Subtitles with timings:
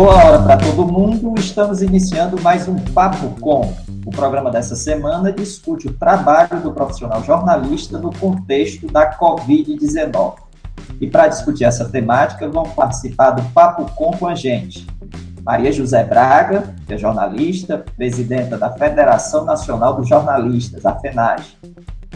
[0.00, 1.34] Boa hora para todo mundo.
[1.38, 3.74] Estamos iniciando mais um Papo Com.
[4.06, 10.36] O programa dessa semana discute o trabalho do profissional jornalista no contexto da Covid-19.
[11.02, 14.86] E para discutir essa temática, vão participar do Papo Com com a gente.
[15.42, 21.58] Maria José Braga, que é jornalista, presidenta da Federação Nacional dos Jornalistas, a FENAGE,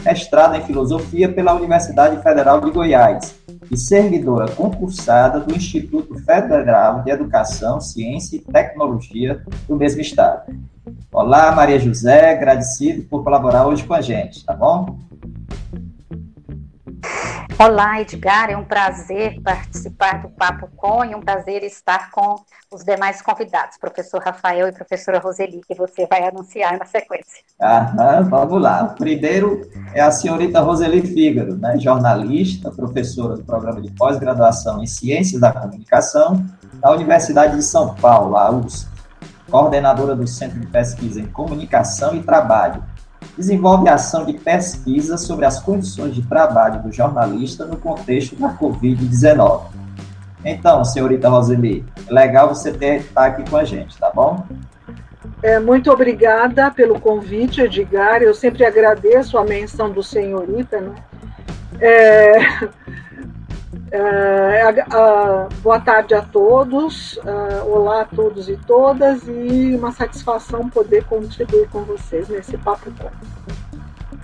[0.05, 3.35] mestrada em Filosofia pela Universidade Federal de Goiás
[3.71, 10.53] e servidora concursada do Instituto Federal de Educação, Ciência e Tecnologia do mesmo estado.
[11.11, 14.99] Olá, Maria José, agradecido por colaborar hoje com a gente, tá bom?
[17.57, 22.35] Olá, Edgar, é um prazer participar do Papo Com e um prazer estar com
[22.69, 27.43] os demais convidados, professor Rafael e professora Roseli, que você vai anunciar na sequência.
[27.61, 28.83] Ah, vamos lá.
[28.83, 29.61] O primeiro
[29.93, 35.53] é a senhorita Roseli Fígaro, né, jornalista, professora do programa de pós-graduação em Ciências da
[35.53, 38.89] Comunicação da Universidade de São Paulo, a USP,
[39.49, 42.83] coordenadora do Centro de Pesquisa em Comunicação e Trabalho
[43.37, 49.63] desenvolve ação de pesquisa sobre as condições de trabalho do jornalista no contexto da Covid-19.
[50.43, 54.45] Então, senhorita Roseli, é legal você ter, estar tá aqui com a gente, tá bom?
[55.41, 58.21] É, muito obrigada pelo convite, Edgar.
[58.21, 60.79] Eu sempre agradeço a menção do senhorita.
[60.79, 60.95] Né?
[61.79, 62.39] É,
[63.91, 64.71] é,
[65.61, 67.19] boa tarde a todos,
[67.67, 72.91] olá a todos e todas, e uma satisfação poder contribuir com vocês nesse Papo.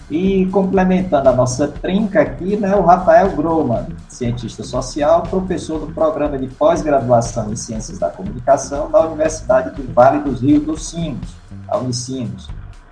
[0.09, 6.38] E complementando a nossa trinca aqui, né, o Rafael Groman, cientista social, professor do programa
[6.38, 11.34] de pós-graduação em Ciências da Comunicação da Universidade do Vale dos Rios dos Sinos,
[11.66, 12.50] a Unicinos,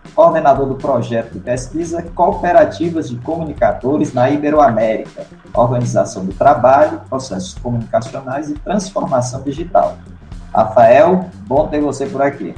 [0.09, 8.49] coordenador do projeto de pesquisa Cooperativas de Comunicadores na Iberoamérica, Organização do Trabalho, Processos Comunicacionais
[8.49, 9.97] e Transformação Digital.
[10.53, 12.55] Rafael, bom ter você por aqui.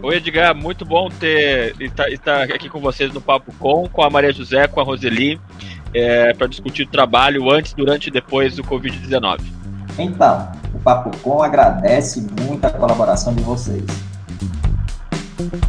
[0.00, 4.08] Oi, Edgar, muito bom ter estar, estar aqui com vocês no Papo Com, com a
[4.08, 5.40] Maria José, com a Roseli,
[5.92, 9.40] é, para discutir o trabalho antes, durante e depois do Covid-19.
[9.98, 13.84] Então, o Papo Com agradece muito a colaboração de vocês.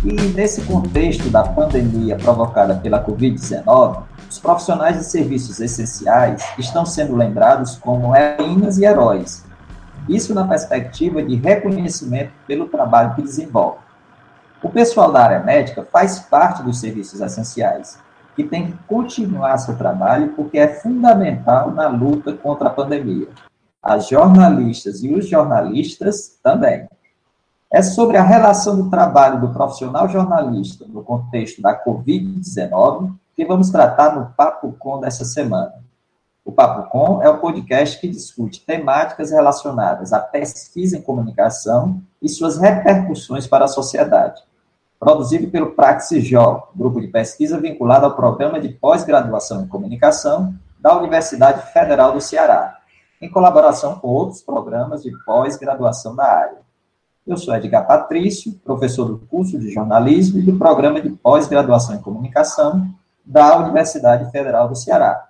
[0.03, 7.16] E nesse contexto da pandemia provocada pela Covid-19, os profissionais de serviços essenciais estão sendo
[7.16, 9.46] lembrados como heroínas e heróis.
[10.08, 13.79] Isso na perspectiva de reconhecimento pelo trabalho que desenvolvem.
[14.63, 18.00] O pessoal da área médica faz parte dos serviços essenciais,
[18.35, 23.28] que tem que continuar seu trabalho porque é fundamental na luta contra a pandemia.
[23.84, 26.88] As jornalistas e os jornalistas também.
[27.72, 33.69] É sobre a relação do trabalho do profissional jornalista no contexto da Covid-19 que vamos
[33.69, 35.75] tratar no Papo Com dessa semana.
[36.44, 42.28] O Papo Com é o podcast que discute temáticas relacionadas à pesquisa em comunicação e
[42.28, 44.41] suas repercussões para a sociedade
[45.00, 51.72] produzido pelo Praxisjó, grupo de pesquisa vinculado ao programa de pós-graduação em comunicação da Universidade
[51.72, 52.79] Federal do Ceará,
[53.22, 56.69] em colaboração com outros programas de pós-graduação da área.
[57.29, 62.01] Eu sou Edgar Patrício, professor do curso de jornalismo e do programa de pós-graduação em
[62.01, 62.90] comunicação
[63.23, 65.28] da Universidade Federal do Ceará.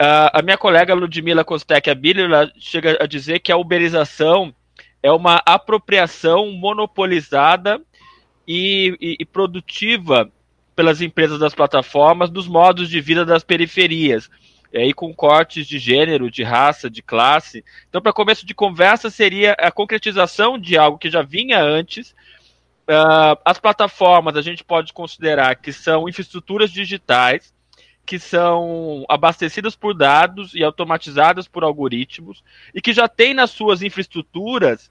[0.00, 4.54] Uh, a minha colega Ludmila Kostek Abilila chega a dizer que a uberização
[5.02, 7.80] é uma apropriação monopolizada
[8.46, 10.30] e, e, e, produtiva
[10.76, 14.30] pelas empresas das plataformas dos modos de vida das periferias.
[14.72, 17.64] E aí com cortes de gênero, de raça, de classe.
[17.88, 22.10] Então, para começo de conversa, seria a concretização de algo que já vinha antes.
[22.88, 27.54] Uh, as plataformas a gente pode considerar que são infraestruturas digitais
[28.06, 33.82] que são abastecidas por dados e automatizadas por algoritmos e que já tem nas suas
[33.82, 34.88] infraestruturas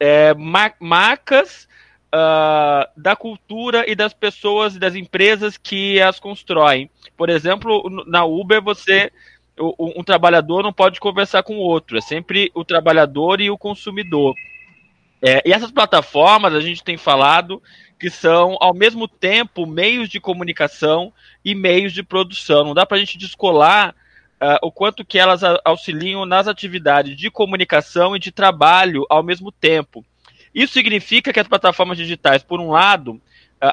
[0.00, 0.34] é,
[0.80, 1.68] marcas
[2.14, 6.90] uh, da cultura e das pessoas e das empresas que as constroem.
[7.16, 9.10] Por exemplo, na Uber você
[9.58, 13.58] um, um trabalhador não pode conversar com o outro, é sempre o trabalhador e o
[13.58, 14.34] consumidor.
[15.22, 17.62] É, e essas plataformas a gente tem falado
[17.98, 21.12] que são ao mesmo tempo meios de comunicação
[21.44, 22.64] e meios de produção.
[22.64, 23.94] Não dá para a gente descolar
[24.40, 29.52] uh, o quanto que elas auxiliam nas atividades de comunicação e de trabalho ao mesmo
[29.52, 30.02] tempo.
[30.54, 33.20] Isso significa que as plataformas digitais, por um lado,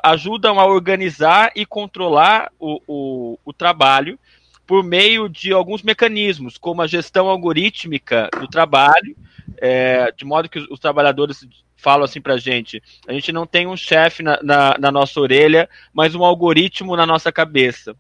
[0.04, 4.20] ajudam a organizar e controlar o, o, o trabalho
[4.66, 9.16] por meio de alguns mecanismos, como a gestão algorítmica do trabalho,
[9.58, 11.48] é, de modo que os, os trabalhadores
[11.78, 15.70] falam assim para gente: a gente não tem um chefe na, na, na, nossa orelha,
[15.94, 17.96] mas um algoritmo na nossa cabeça.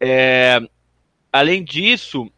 [0.00, 0.60] É,
[1.32, 2.30] além disso,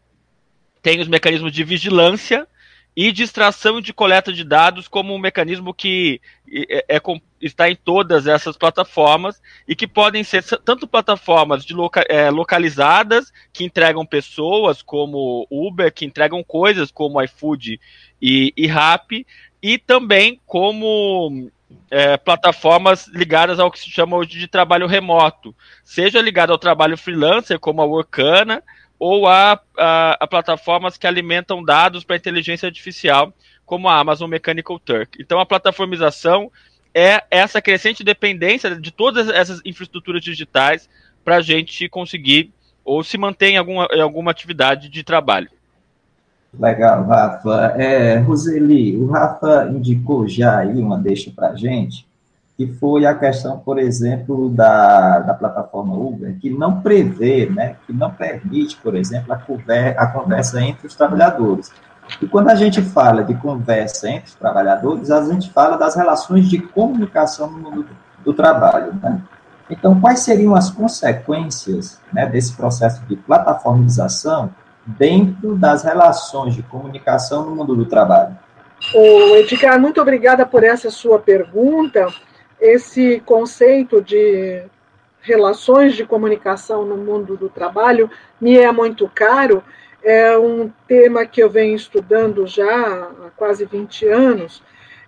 [0.80, 2.48] tem os mecanismos de vigilância
[2.96, 6.20] e e de coleta de dados como um mecanismo que
[6.52, 7.00] é, é,
[7.40, 13.32] está em todas essas plataformas e que podem ser tanto plataformas de loca, é, localizadas
[13.52, 17.80] que entregam pessoas como Uber, que entregam coisas como iFood
[18.20, 18.66] e, e
[19.62, 21.50] e também como
[21.90, 25.54] é, plataformas ligadas ao que se chama hoje de trabalho remoto,
[25.84, 28.62] seja ligado ao trabalho freelancer, como a Workana,
[29.00, 33.32] ou a, a, a plataformas que alimentam dados para inteligência artificial,
[33.64, 35.16] como a Amazon Mechanical Turk.
[35.18, 36.52] Então, a plataformização
[36.94, 40.86] é essa crescente dependência de todas essas infraestruturas digitais
[41.24, 42.52] para a gente conseguir
[42.84, 45.48] ou se manter em alguma, em alguma atividade de trabalho.
[46.58, 47.74] Legal, Rafa.
[47.78, 52.06] É, Roseli, o Rafa indicou já aí uma deixa para a gente,
[52.60, 57.92] que foi a questão, por exemplo, da, da plataforma Uber, que não prevê, né, que
[57.94, 61.72] não permite, por exemplo, a, conver, a conversa entre os trabalhadores.
[62.20, 66.50] E quando a gente fala de conversa entre os trabalhadores, a gente fala das relações
[66.50, 67.86] de comunicação no mundo
[68.22, 68.92] do trabalho.
[69.02, 69.22] Né?
[69.70, 74.50] Então, quais seriam as consequências né, desse processo de plataformização
[74.84, 78.36] dentro das relações de comunicação no mundo do trabalho?
[78.94, 82.06] O Edgar, muito obrigada por essa sua pergunta.
[82.60, 84.62] Esse conceito de
[85.22, 88.10] relações de comunicação no mundo do trabalho
[88.40, 89.62] me é muito caro.
[90.02, 94.62] É um tema que eu venho estudando já há quase 20 anos.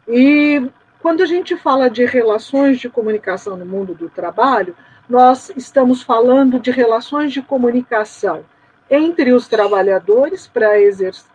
[0.07, 0.71] E
[1.01, 4.75] quando a gente fala de relações de comunicação no mundo do trabalho,
[5.09, 8.45] nós estamos falando de relações de comunicação
[8.91, 10.79] entre os trabalhadores para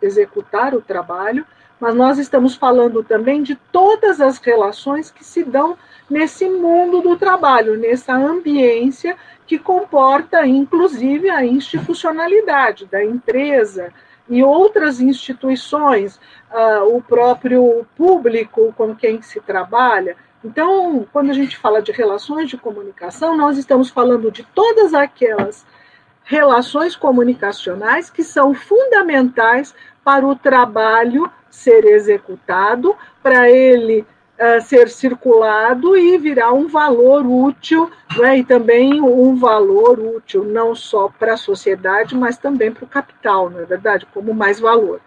[0.00, 1.44] executar o trabalho,
[1.80, 5.76] mas nós estamos falando também de todas as relações que se dão
[6.08, 13.92] nesse mundo do trabalho, nessa ambiência que comporta, inclusive, a institucionalidade da empresa
[14.28, 20.16] e outras instituições, uh, o próprio público com quem se trabalha.
[20.44, 25.66] Então, quando a gente fala de relações de comunicação, nós estamos falando de todas aquelas
[26.24, 29.74] relações comunicacionais que são fundamentais
[30.04, 34.06] para o trabalho ser executado, para ele
[34.38, 40.74] uh, ser circulado e virar um valor útil, né, e também um valor útil não
[40.74, 44.06] só para a sociedade, mas também para o capital, não é verdade?
[44.12, 45.00] Como mais valor.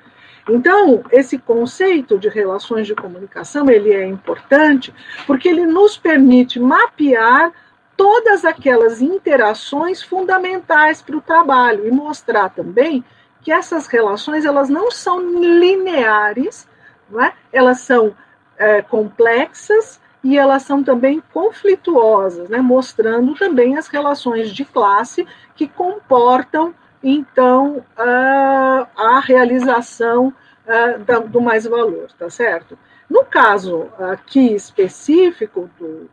[0.49, 4.93] Então, esse conceito de relações de comunicação, ele é importante
[5.27, 7.51] porque ele nos permite mapear
[7.95, 13.03] todas aquelas interações fundamentais para o trabalho e mostrar também
[13.41, 16.67] que essas relações elas não são lineares,
[17.09, 17.33] não é?
[17.51, 18.15] elas são
[18.61, 22.59] é, complexas e elas são também conflituosas, né?
[22.59, 30.31] mostrando também as relações de classe que comportam então a, a realização
[30.67, 32.77] a, da, do mais valor, tá certo?
[33.09, 36.07] No caso aqui específico do,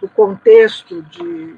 [0.00, 1.54] do contexto de,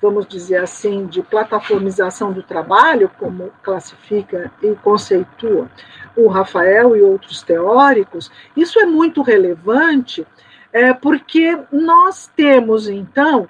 [0.00, 5.70] vamos dizer assim, de plataformização do trabalho, como classifica e conceitua
[6.16, 10.26] o Rafael e outros teóricos, isso é muito relevante,
[10.72, 13.48] é, porque nós temos, então,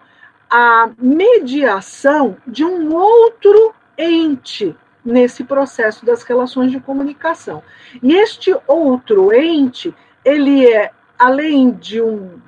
[0.50, 7.62] a mediação de um outro ente nesse processo das relações de comunicação.
[8.02, 12.40] E este outro ente, ele é, além de um,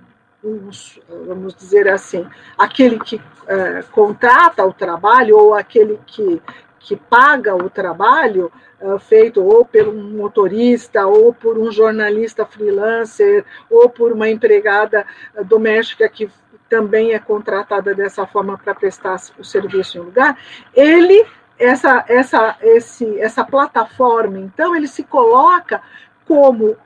[1.27, 2.27] vamos dizer assim,
[2.59, 6.43] aquele que é, contrata o trabalho ou aquele que,
[6.81, 13.45] que paga o trabalho, é, feito ou por um motorista, ou por um jornalista freelancer,
[13.71, 15.07] ou por uma empregada
[15.45, 16.29] doméstica que
[16.69, 20.39] também é contratada dessa forma para prestar o serviço em lugar,
[20.75, 21.25] ele
[21.59, 25.81] essa, essa, esse, essa plataforma, então, ele se coloca
[26.27, 26.77] como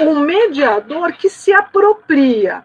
[0.00, 2.62] um mediador que se apropria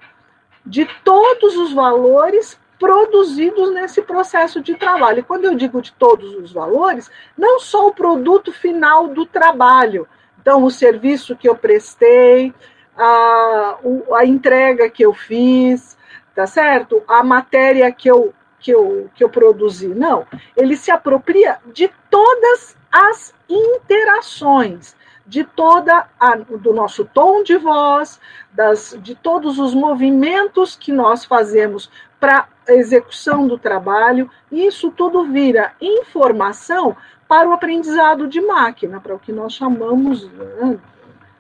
[0.66, 5.20] de todos os valores produzidos nesse processo de trabalho.
[5.20, 10.08] E quando eu digo de todos os valores, não só o produto final do trabalho,
[10.42, 12.52] então o serviço que eu prestei,
[12.98, 13.78] a,
[14.16, 15.96] a entrega que eu fiz,
[16.34, 17.04] tá certo?
[17.08, 19.88] A matéria que eu, que eu, que eu produzi.
[19.88, 20.26] Não,
[20.58, 24.96] ele se apropria de todas as interações,
[25.32, 28.20] de toda a, do nosso tom de voz,
[28.52, 35.24] das, de todos os movimentos que nós fazemos para a execução do trabalho, isso tudo
[35.24, 36.98] vira informação
[37.30, 40.78] para o aprendizado de máquina, para o que nós chamamos né,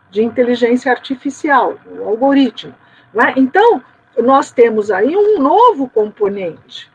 [0.10, 2.74] de inteligência artificial, o algoritmo.
[3.14, 3.34] Né?
[3.36, 3.84] Então,
[4.18, 6.90] nós temos aí um novo componente.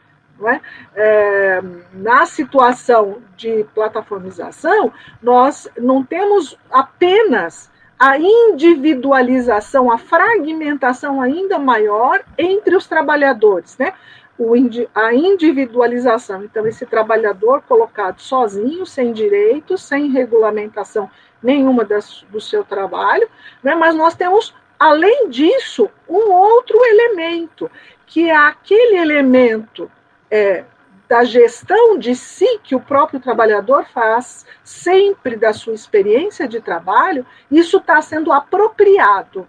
[0.45, 0.61] É?
[0.95, 1.63] É,
[1.95, 12.77] na situação de plataformização, nós não temos apenas a individualização, a fragmentação ainda maior entre
[12.77, 13.95] os trabalhadores, né?
[14.39, 14.53] O,
[14.95, 16.45] a individualização.
[16.45, 21.11] Então, esse trabalhador colocado sozinho, sem direitos, sem regulamentação
[21.43, 23.27] nenhuma das, do seu trabalho,
[23.63, 23.75] né?
[23.75, 27.71] mas nós temos Além disso, um outro elemento,
[28.07, 29.91] que é aquele elemento
[30.31, 30.65] é,
[31.09, 37.25] da gestão de si que o próprio trabalhador faz, sempre da sua experiência de trabalho,
[37.51, 39.49] isso está sendo apropriado.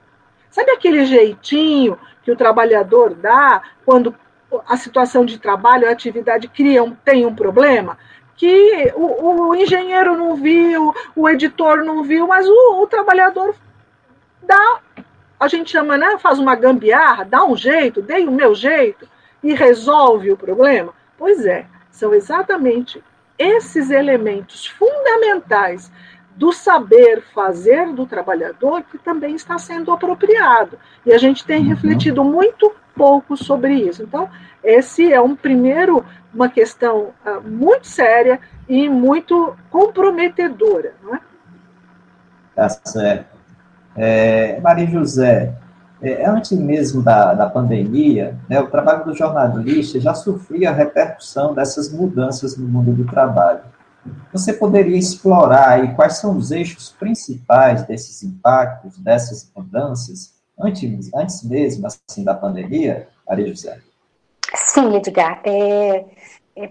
[0.49, 4.15] Sabe aquele jeitinho que o trabalhador dá quando
[4.67, 7.97] a situação de trabalho, a atividade cria um, tem um problema?
[8.35, 13.55] Que o, o engenheiro não viu, o editor não viu, mas o, o trabalhador
[14.43, 14.79] dá
[15.39, 16.17] a gente chama, né?
[16.17, 19.07] Faz uma gambiarra, dá um jeito, dei o meu jeito
[19.43, 20.93] e resolve o problema.
[21.17, 23.03] Pois é, são exatamente
[23.37, 25.91] esses elementos fundamentais
[26.35, 30.77] do saber fazer do trabalhador que também está sendo apropriado.
[31.05, 31.69] E a gente tem uhum.
[31.69, 34.03] refletido muito pouco sobre isso.
[34.03, 34.29] Então,
[34.63, 38.39] esse é um primeiro, uma questão uh, muito séria
[38.69, 41.19] e muito comprometedora, não é?
[42.55, 43.37] Tá certo.
[43.95, 45.53] É, Maria José,
[46.01, 51.53] é, antes mesmo da, da pandemia, né, o trabalho do jornalista já sofria a repercussão
[51.53, 53.61] dessas mudanças no mundo do trabalho.
[54.31, 61.43] Você poderia explorar aí quais são os eixos principais desses impactos, dessas mudanças, antes, antes
[61.43, 63.79] mesmo assim, da pandemia, Maria José?
[64.55, 65.41] Sim, Edgar.
[65.43, 66.05] É,
[66.55, 66.69] é,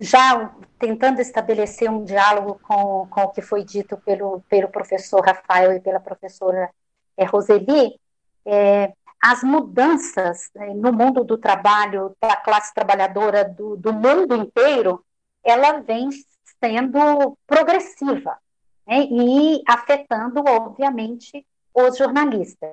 [0.00, 5.72] já tentando estabelecer um diálogo com, com o que foi dito pelo, pelo professor Rafael
[5.72, 6.70] e pela professora
[7.16, 7.98] é, Roseli,
[8.46, 15.04] é, as mudanças é, no mundo do trabalho, da classe trabalhadora do, do mundo inteiro,
[15.44, 16.08] ela vem
[16.62, 18.38] sendo progressiva
[18.86, 22.70] né, e afetando, obviamente, os jornalistas.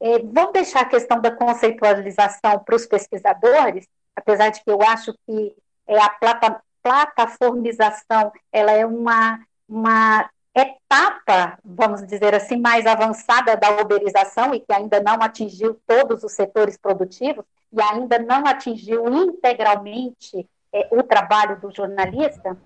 [0.00, 5.12] É, vamos deixar a questão da conceitualização para os pesquisadores, apesar de que eu acho
[5.26, 5.54] que
[5.86, 13.80] é, a plata, plataformização ela é uma, uma etapa, vamos dizer assim, mais avançada da
[13.80, 20.48] uberização e que ainda não atingiu todos os setores produtivos e ainda não atingiu integralmente
[20.72, 22.56] é, o trabalho do jornalista,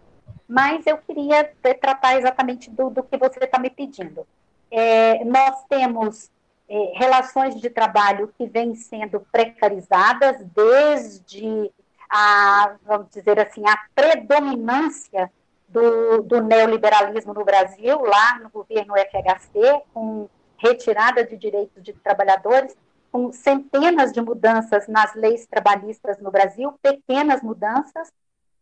[0.49, 4.27] mas eu queria tratar exatamente do, do que você está me pedindo.
[4.71, 6.31] É, nós temos
[6.69, 11.71] é, relações de trabalho que vêm sendo precarizadas desde
[12.09, 15.31] a, vamos dizer assim, a predominância
[15.73, 22.76] do, do neoliberalismo no Brasil, lá no governo FHC, com retirada de direitos de trabalhadores,
[23.11, 28.12] com centenas de mudanças nas leis trabalhistas no Brasil, pequenas mudanças,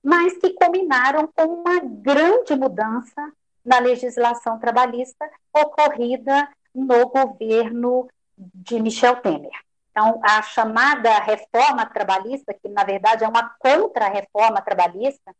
[0.02, 3.33] mas que culminaram com uma grande mudança
[3.64, 9.52] na legislação trabalhista ocorrida no governo de Michel Temer.
[9.90, 15.35] Então, a chamada reforma trabalhista, que na verdade é uma contra-reforma trabalhista,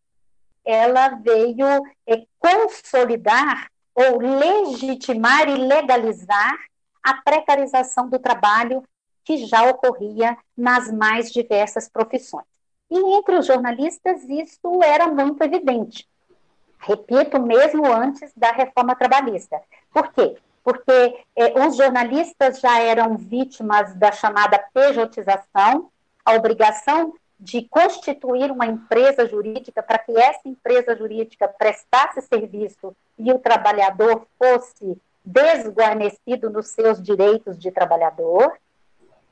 [0.65, 1.67] ela veio
[2.07, 6.57] é, consolidar ou legitimar e legalizar
[7.03, 8.83] a precarização do trabalho
[9.25, 12.47] que já ocorria nas mais diversas profissões.
[12.91, 16.09] E entre os jornalistas isso era muito evidente.
[16.79, 19.61] Repito, mesmo antes da reforma trabalhista.
[19.93, 20.37] Por quê?
[20.65, 25.91] Porque eh, os jornalistas já eram vítimas da chamada pejotização,
[26.25, 33.33] a obrigação de constituir uma empresa jurídica para que essa empresa jurídica prestasse serviço e
[33.33, 38.59] o trabalhador fosse desguarnecido nos seus direitos de trabalhador.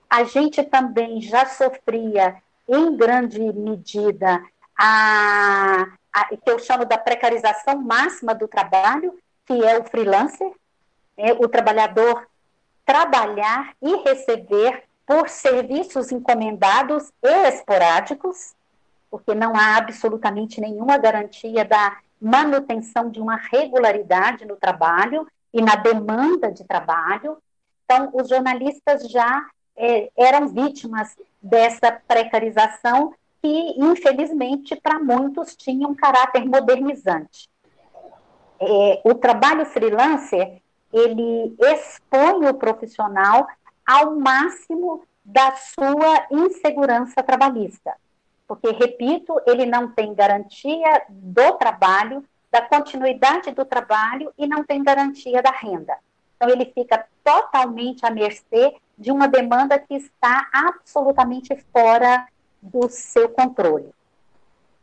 [0.08, 2.36] A gente também já sofria,
[2.66, 4.42] em grande medida,
[4.78, 10.50] a, a, que eu chamo da precarização máxima do trabalho, que é o freelancer,
[11.14, 12.26] é, o trabalhador
[12.86, 18.54] trabalhar e receber por serviços encomendados e esporádicos,
[19.10, 25.76] porque não há absolutamente nenhuma garantia da manutenção de uma regularidade no trabalho e na
[25.76, 27.38] demanda de trabalho.
[27.84, 35.94] Então, os jornalistas já é, eram vítimas dessa precarização que, infelizmente, para muitos tinha um
[35.94, 37.48] caráter modernizante.
[38.60, 40.60] É, o trabalho freelancer,
[40.92, 43.46] ele expõe o profissional
[43.88, 47.94] ao máximo da sua insegurança trabalhista.
[48.46, 54.82] Porque, repito, ele não tem garantia do trabalho, da continuidade do trabalho e não tem
[54.82, 55.96] garantia da renda.
[56.36, 62.26] Então, ele fica totalmente à mercê de uma demanda que está absolutamente fora
[62.60, 63.90] do seu controle.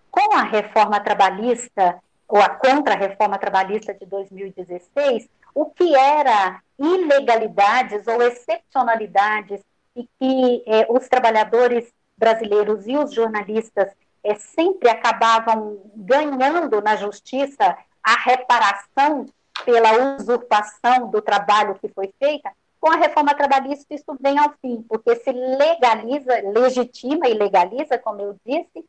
[0.10, 8.22] Com a reforma trabalhista, ou a contra-reforma trabalhista de 2016, o que era ilegalidades ou
[8.22, 9.62] excepcionalidades
[9.96, 13.90] e que eh, os trabalhadores brasileiros e os jornalistas
[14.22, 19.26] eh, sempre acabavam ganhando na justiça a reparação
[19.64, 24.84] pela usurpação do trabalho que foi feita, com a reforma trabalhista isso vem ao fim,
[24.88, 28.86] porque se legaliza, legitima e legaliza, como eu disse,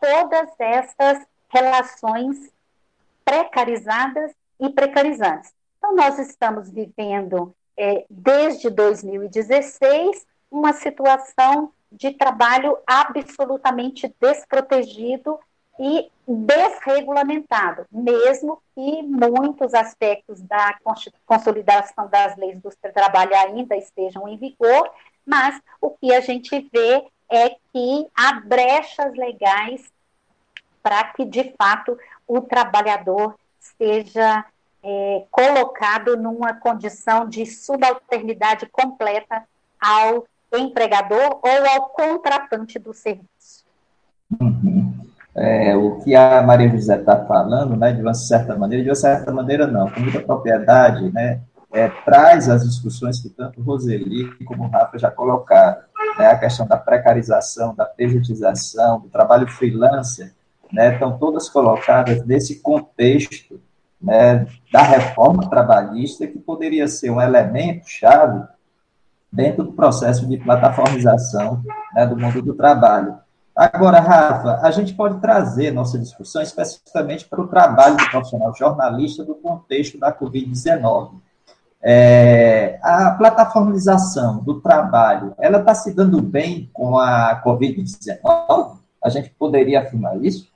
[0.00, 2.50] todas essas relações
[3.24, 5.55] precarizadas e precarizantes.
[5.86, 15.38] Então, nós estamos vivendo, é, desde 2016, uma situação de trabalho absolutamente desprotegido
[15.78, 20.76] e desregulamentado, mesmo que muitos aspectos da
[21.24, 24.90] consolidação das leis do trabalho ainda estejam em vigor,
[25.24, 29.84] mas o que a gente vê é que há brechas legais
[30.82, 31.96] para que, de fato,
[32.26, 34.44] o trabalhador seja
[34.86, 39.42] é, colocado numa condição de subalternidade completa
[39.80, 43.64] ao empregador ou ao contratante do serviço.
[44.40, 44.94] Uhum.
[45.34, 48.94] É, o que a Maria José está falando, né, de uma certa maneira, de uma
[48.96, 51.40] certa maneira não, com muita propriedade, né,
[51.72, 55.82] é, traz as discussões que tanto Roseli como o Rafa já colocaram,
[56.16, 60.32] né, a questão da precarização, da pejotização, do trabalho freelancer,
[60.72, 63.60] né, estão todas colocadas nesse contexto
[64.06, 68.46] né, da reforma trabalhista, que poderia ser um elemento chave
[69.32, 71.60] dentro do processo de plataformização
[71.92, 73.18] né, do mundo do trabalho.
[73.54, 79.24] Agora, Rafa, a gente pode trazer nossa discussão especificamente para o trabalho do profissional jornalista
[79.24, 81.14] do contexto da Covid-19.
[81.82, 88.76] É, a plataformização do trabalho, ela está se dando bem com a Covid-19?
[89.02, 90.48] A gente poderia afirmar isso?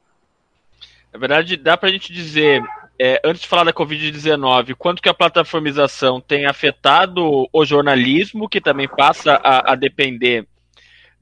[1.12, 2.62] Na verdade, dá para a gente dizer,
[3.02, 8.60] é, antes de falar da Covid-19, quanto que a plataformização tem afetado o jornalismo, que
[8.60, 10.46] também passa a, a depender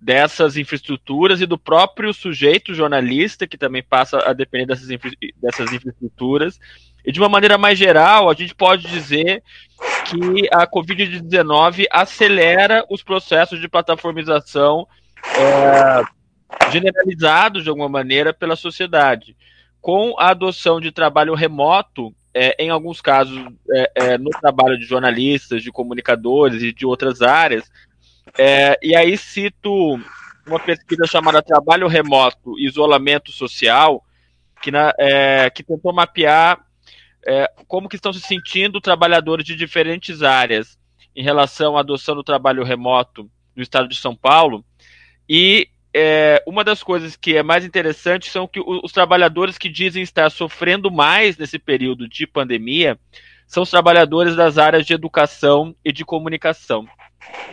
[0.00, 5.08] dessas infraestruturas e do próprio sujeito jornalista, que também passa a depender dessas, infra
[5.40, 6.58] dessas infraestruturas.
[7.06, 9.40] E de uma maneira mais geral, a gente pode dizer
[10.06, 14.84] que a Covid-19 acelera os processos de plataformização
[15.24, 19.36] é, generalizados, de alguma maneira, pela sociedade
[19.80, 23.38] com a adoção de trabalho remoto, é, em alguns casos,
[23.72, 27.70] é, é, no trabalho de jornalistas, de comunicadores e de outras áreas.
[28.36, 29.98] É, e aí cito
[30.46, 34.04] uma pesquisa chamada Trabalho Remoto Isolamento Social,
[34.62, 36.64] que, na, é, que tentou mapear
[37.66, 40.78] como que estão se sentindo trabalhadores de diferentes áreas
[41.14, 44.64] em relação à adoção do trabalho remoto no estado de São Paulo.
[45.28, 50.02] E é, uma das coisas que é mais interessante são que os trabalhadores que dizem
[50.02, 52.98] estar sofrendo mais nesse período de pandemia
[53.46, 56.86] são os trabalhadores das áreas de educação e de comunicação.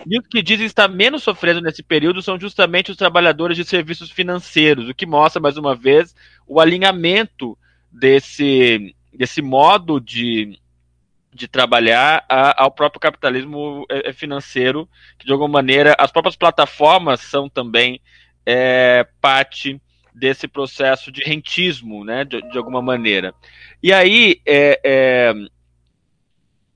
[0.05, 4.11] E os que dizem estar menos sofrendo nesse período são justamente os trabalhadores de serviços
[4.11, 6.13] financeiros, o que mostra, mais uma vez,
[6.45, 7.57] o alinhamento
[7.91, 10.59] desse, desse modo de,
[11.33, 16.35] de trabalhar a, ao próprio capitalismo é, é, financeiro, que de alguma maneira as próprias
[16.35, 17.99] plataformas são também
[18.45, 19.81] é, parte
[20.13, 23.33] desse processo de rentismo, né, de, de alguma maneira.
[23.83, 25.33] E aí é, é,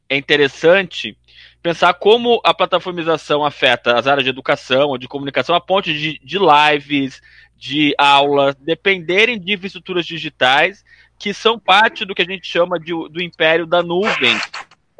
[0.09, 1.17] é interessante
[1.61, 6.19] pensar como a plataformização afeta as áreas de educação ou de comunicação a ponto de,
[6.19, 7.21] de lives,
[7.55, 10.83] de aulas, dependerem de infraestruturas digitais
[11.17, 14.39] que são parte do que a gente chama de, do império da nuvem,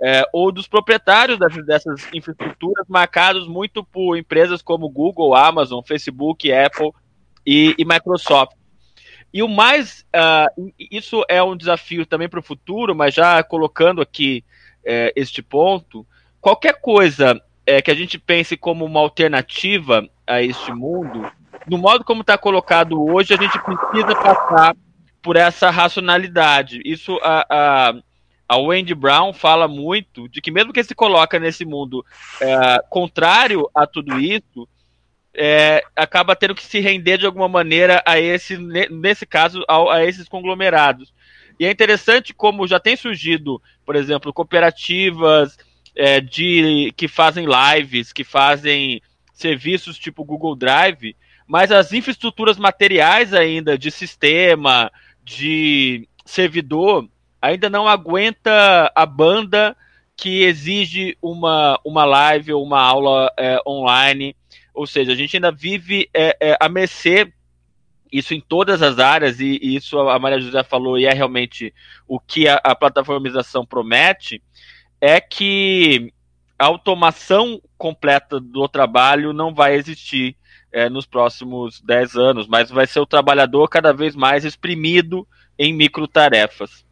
[0.02, 6.92] é, ou dos proprietários dessas, infraestruturas, marcados muito por empresas como Google, Amazon, Facebook, Apple
[7.46, 8.54] e, e Microsoft.
[9.34, 14.02] E o mais, uh, isso é um desafio também para o futuro, mas já colocando
[14.02, 14.44] aqui
[14.84, 16.06] é, este ponto,
[16.42, 21.32] qualquer coisa é, que a gente pense como uma alternativa a este mundo,
[21.68, 24.76] no modo como está colocado hoje, a gente precisa passar
[25.22, 26.82] por essa racionalidade.
[26.84, 27.94] Isso a, a,
[28.50, 32.04] a Wendy Brown fala muito de que mesmo que se coloca nesse mundo
[32.42, 34.68] é, contrário a tudo isso,
[35.36, 40.04] é, acaba tendo que se render de alguma maneira a esse, nesse caso, a, a
[40.04, 41.14] esses conglomerados.
[41.60, 45.56] E é interessante como já tem surgido, por exemplo, cooperativas
[45.96, 49.00] é, de que fazem lives, que fazem
[49.32, 54.92] serviços tipo Google Drive, mas as infraestruturas materiais ainda de sistema,
[55.24, 57.08] de servidor,
[57.42, 59.76] ainda não aguenta a banda
[60.16, 64.36] que exige uma, uma live ou uma aula é, online.
[64.74, 67.32] Ou seja, a gente ainda vive é, é, a mercê,
[68.12, 71.74] isso em todas as áreas, e, e, isso a Maria José falou, e é realmente
[72.08, 74.42] o que a, a plataformização promete,
[75.00, 76.12] é que
[76.58, 80.36] a automação completa do trabalho não vai existir
[80.72, 85.26] é, nos próximos 10 anos, mas vai ser o trabalhador cada vez mais exprimido
[85.58, 86.86] em microtarefas.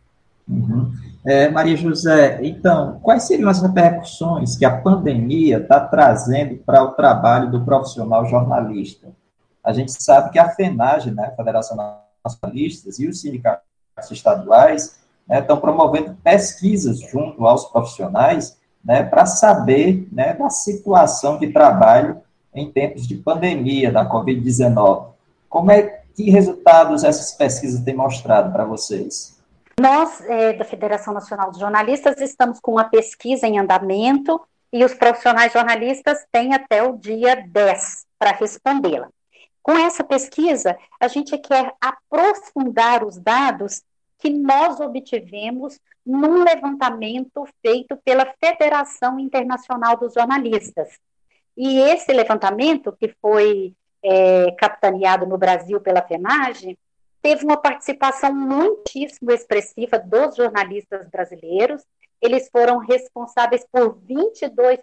[0.47, 0.91] Uhum.
[1.25, 6.93] É, Maria José, então, quais seriam as repercussões que a pandemia está trazendo para o
[6.93, 9.10] trabalho do profissional jornalista?
[9.62, 11.75] A gente sabe que a FENAGE, né, Federação
[12.23, 13.67] Nacionalistas, e os sindicatos
[14.10, 21.51] estaduais né, estão promovendo pesquisas junto aos profissionais né, para saber né, da situação de
[21.51, 22.21] trabalho
[22.55, 25.07] em tempos de pandemia da Covid-19.
[25.49, 29.37] Como é que resultados essas pesquisas têm mostrado para vocês?
[29.79, 34.41] Nós, é, da Federação Nacional de Jornalistas, estamos com uma pesquisa em andamento
[34.73, 39.07] e os profissionais jornalistas têm até o dia 10 para respondê-la.
[39.61, 43.83] Com essa pesquisa, a gente quer aprofundar os dados
[44.17, 50.97] que nós obtivemos num levantamento feito pela Federação Internacional dos Jornalistas.
[51.55, 56.77] E esse levantamento, que foi é, capitaneado no Brasil pela FENAGE,
[57.21, 61.84] teve uma participação muitíssimo expressiva dos jornalistas brasileiros.
[62.21, 64.82] Eles foram responsáveis por 22%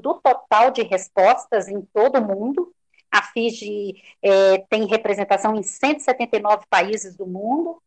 [0.00, 2.72] do total de respostas em todo o mundo.
[3.10, 7.82] A FIGE é, tem representação em 179 países do mundo.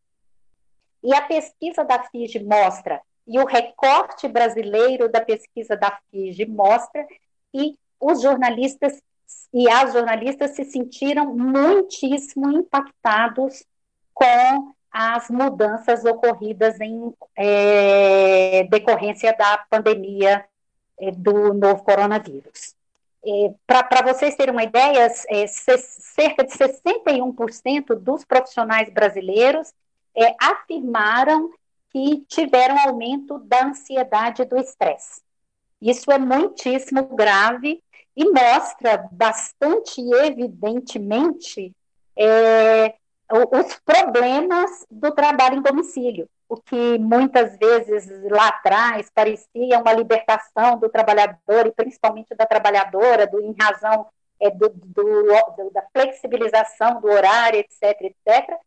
[1.03, 7.05] E a pesquisa da FIGE mostra, e o recorte brasileiro da pesquisa da FIGE mostra
[7.51, 9.01] que os jornalistas
[9.53, 13.63] e as jornalistas se sentiram muitíssimo impactados
[14.15, 20.45] com as mudanças ocorridas em é, decorrência da pandemia
[20.97, 22.73] é, do novo coronavírus.
[23.27, 29.73] É, Para vocês terem uma ideia, é, cerca de 61% dos profissionais brasileiros
[30.15, 31.51] é, afirmaram
[31.89, 35.21] que tiveram aumento da ansiedade e do estresse.
[35.81, 37.83] Isso é muitíssimo grave
[38.15, 41.75] e mostra bastante evidentemente
[42.15, 42.95] é,
[43.31, 50.77] os problemas do trabalho em domicílio, o que muitas vezes lá atrás parecia uma libertação
[50.77, 54.07] do trabalhador e principalmente da trabalhadora, do, em razão
[54.39, 58.57] é, do, do, da flexibilização do horário, etc., etc.,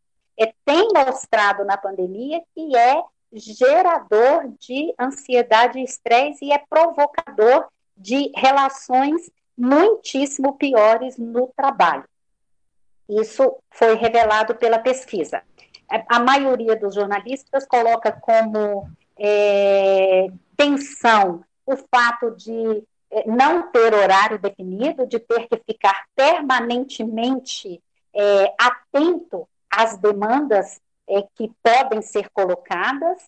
[0.41, 7.67] é, tem mostrado na pandemia que é gerador de ansiedade e estresse e é provocador
[7.97, 12.05] de relações muitíssimo piores no trabalho.
[13.09, 15.43] Isso foi revelado pela pesquisa.
[16.09, 24.39] A maioria dos jornalistas coloca como é, tensão o fato de é, não ter horário
[24.39, 27.83] definido, de ter que ficar permanentemente
[28.15, 33.19] é, atento às demandas é, que podem ser colocadas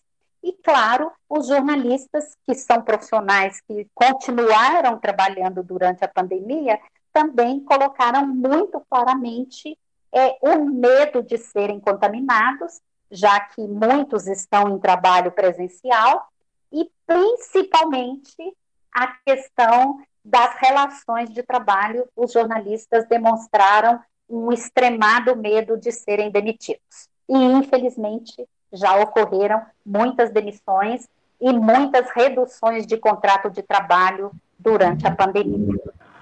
[0.43, 6.79] e, claro, os jornalistas, que são profissionais que continuaram trabalhando durante a pandemia,
[7.11, 9.77] também colocaram muito claramente
[10.13, 16.27] é, o medo de serem contaminados, já que muitos estão em trabalho presencial,
[16.71, 18.55] e principalmente
[18.93, 22.07] a questão das relações de trabalho.
[22.15, 27.09] Os jornalistas demonstraram um extremado medo de serem demitidos.
[27.27, 31.07] E, infelizmente, já ocorreram muitas demissões
[31.39, 35.75] e muitas reduções de contrato de trabalho durante a pandemia.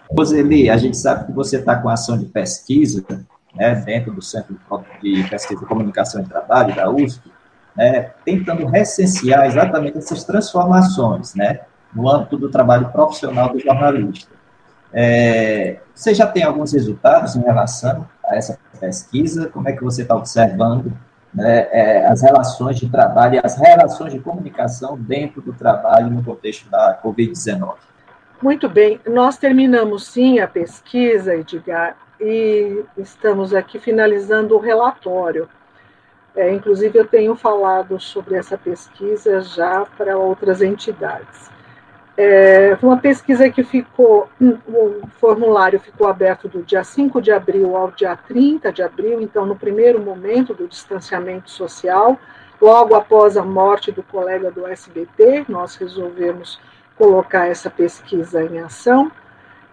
[0.10, 3.04] Roseli, a gente sabe que você está com ação de pesquisa
[3.56, 4.60] né, dentro do Centro
[5.02, 7.32] de Pesquisa de Comunicação e Trabalho, da USP,
[7.76, 11.62] né, tentando recensear exatamente essas transformações né,
[11.93, 14.32] no âmbito do trabalho profissional do jornalista.
[14.91, 19.48] É, você já tem alguns resultados em relação a essa pesquisa?
[19.48, 20.91] Como é que você está observando
[21.34, 26.24] né, é, as relações de trabalho e as relações de comunicação dentro do trabalho no
[26.24, 27.76] contexto da Covid-19.
[28.41, 35.49] Muito bem, nós terminamos sim a pesquisa, Edgar, e estamos aqui finalizando o relatório.
[36.34, 41.52] É, inclusive, eu tenho falado sobre essa pesquisa já para outras entidades.
[42.15, 47.91] É, uma pesquisa que ficou, o formulário ficou aberto do dia 5 de abril ao
[47.91, 52.17] dia 30 de abril, então no primeiro momento do distanciamento social,
[52.62, 56.58] logo após a morte do colega do SBT, nós resolvemos
[56.99, 59.09] colocar essa pesquisa em ação.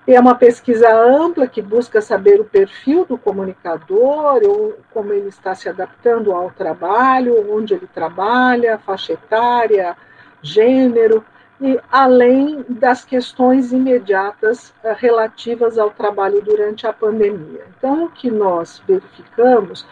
[0.06, 5.52] É uma pesquisa ampla que busca saber o perfil do comunicador, ou como ele está
[5.52, 9.96] se adaptando ao trabalho, onde ele trabalha, faixa etária,
[10.40, 11.24] gênero,
[11.60, 17.64] e além das questões imediatas eh, relativas ao trabalho durante a pandemia.
[17.76, 19.84] Então, o que nós verificamos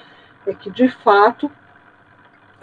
[0.47, 1.51] é que, de fato,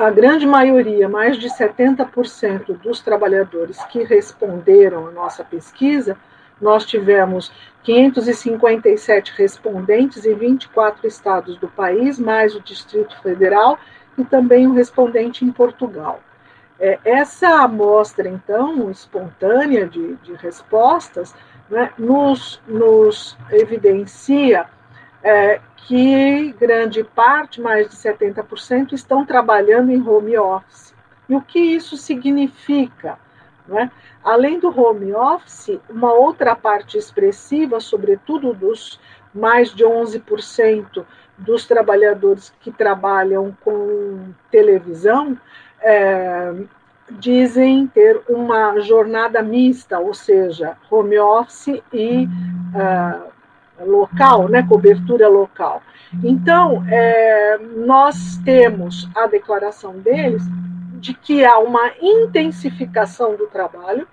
[0.01, 6.17] a grande maioria, mais de 70% dos trabalhadores que responderam à nossa pesquisa,
[6.59, 7.51] nós tivemos
[7.83, 13.77] 557 respondentes em 24 estados do país, mais o Distrito Federal
[14.17, 16.19] e também um respondente em Portugal.
[16.79, 21.35] É, essa amostra, então, espontânea de, de respostas,
[21.69, 24.65] né, nos, nos, evidencia
[25.23, 30.93] é, que grande parte, mais de 70%, estão trabalhando em home office.
[31.27, 33.17] E o que isso significa?
[33.67, 33.91] Né?
[34.23, 38.99] Além do home office, uma outra parte expressiva, sobretudo dos
[39.33, 41.05] mais de 11%
[41.37, 45.37] dos trabalhadores que trabalham com televisão,
[45.81, 46.53] é,
[47.09, 53.31] dizem ter uma jornada mista, ou seja, home office e uh,
[53.85, 55.81] local, né, cobertura local.
[56.23, 60.43] Então, é, nós temos a declaração deles
[60.99, 64.07] de que há uma intensificação do trabalho.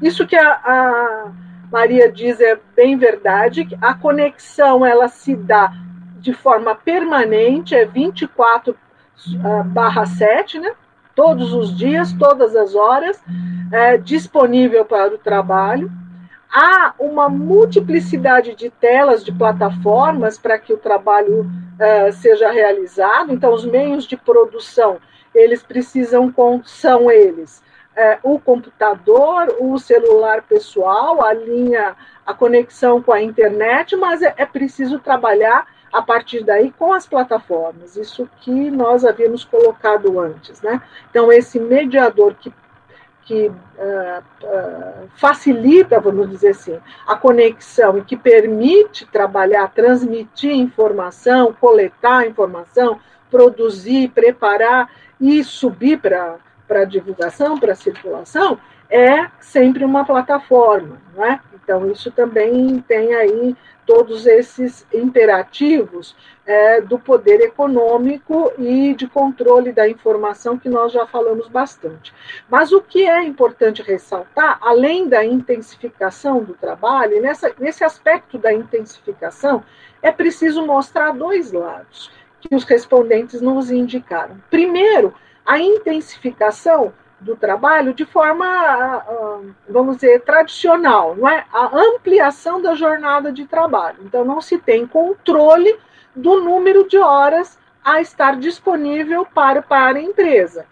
[0.00, 1.32] Isso que a, a
[1.70, 5.72] Maria diz é bem verdade, a conexão ela se dá
[6.18, 10.72] de forma permanente, é 24 uh, barra 7, né?
[11.14, 13.22] todos os dias, todas as horas,
[13.70, 15.90] é, disponível para o trabalho.
[16.52, 21.46] Há uma multiplicidade de telas, de plataformas para que o trabalho
[21.78, 23.32] é, seja realizado.
[23.32, 24.98] Então, os meios de produção,
[25.34, 26.32] eles precisam,
[26.64, 27.62] são eles,
[27.96, 34.34] é, o computador, o celular pessoal, a linha, a conexão com a internet, mas é,
[34.36, 40.62] é preciso trabalhar a partir daí com as plataformas, isso que nós havíamos colocado antes.
[40.62, 40.80] Né?
[41.10, 42.52] Então, esse mediador que,
[43.24, 51.52] que uh, uh, facilita, vamos dizer assim, a conexão e que permite trabalhar, transmitir informação,
[51.52, 52.98] coletar informação,
[53.30, 58.58] produzir, preparar e subir para a divulgação, para a circulação,
[58.92, 61.38] é sempre uma plataforma, é?
[61.54, 69.72] Então, isso também tem aí todos esses imperativos é, do poder econômico e de controle
[69.72, 72.12] da informação, que nós já falamos bastante.
[72.50, 78.52] Mas o que é importante ressaltar, além da intensificação do trabalho, nessa, nesse aspecto da
[78.52, 79.64] intensificação,
[80.02, 84.36] é preciso mostrar dois lados que os respondentes nos indicaram.
[84.50, 85.14] Primeiro,
[85.46, 91.44] a intensificação do trabalho de forma, ah, ah, vamos dizer, tradicional, não é?
[91.52, 93.98] A ampliação da jornada de trabalho.
[94.02, 95.78] Então, não se tem controle
[96.14, 100.66] do número de horas a estar disponível para, para a empresa.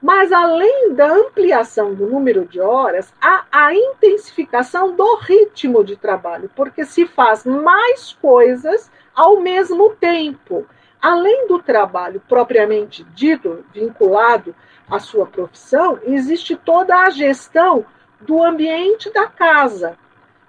[0.00, 6.50] Mas, além da ampliação do número de horas, há a intensificação do ritmo de trabalho,
[6.56, 10.66] porque se faz mais coisas ao mesmo tempo.
[11.00, 14.54] além do trabalho propriamente dito, vinculado
[14.94, 17.84] à sua profissão, existe toda a gestão
[18.20, 19.96] do ambiente da casa.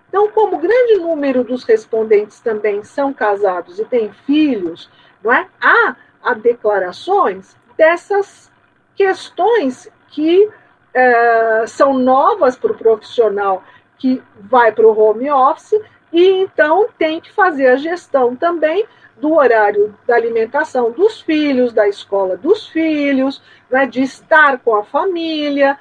[0.10, 4.90] Então, como grande número dos respondentes também são casados e têm filhos,
[5.24, 5.48] não é?
[5.60, 8.52] há, há declarações dessas
[8.96, 10.50] questões que
[10.94, 13.64] é, são novas para o profissional
[13.98, 15.82] que vai para o home office
[16.14, 18.86] e então tem que fazer a gestão também
[19.18, 24.84] do horário da alimentação dos filhos, da escola dos filhos, né, de estar com a
[24.84, 25.78] família,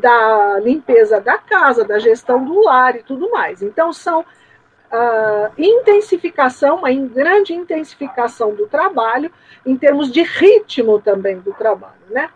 [0.00, 3.62] da limpeza da casa, da gestão do lar e tudo mais.
[3.62, 9.32] Então, são uh, intensificação, uma grande intensificação do trabalho,
[9.64, 12.28] em termos de ritmo também do trabalho, né?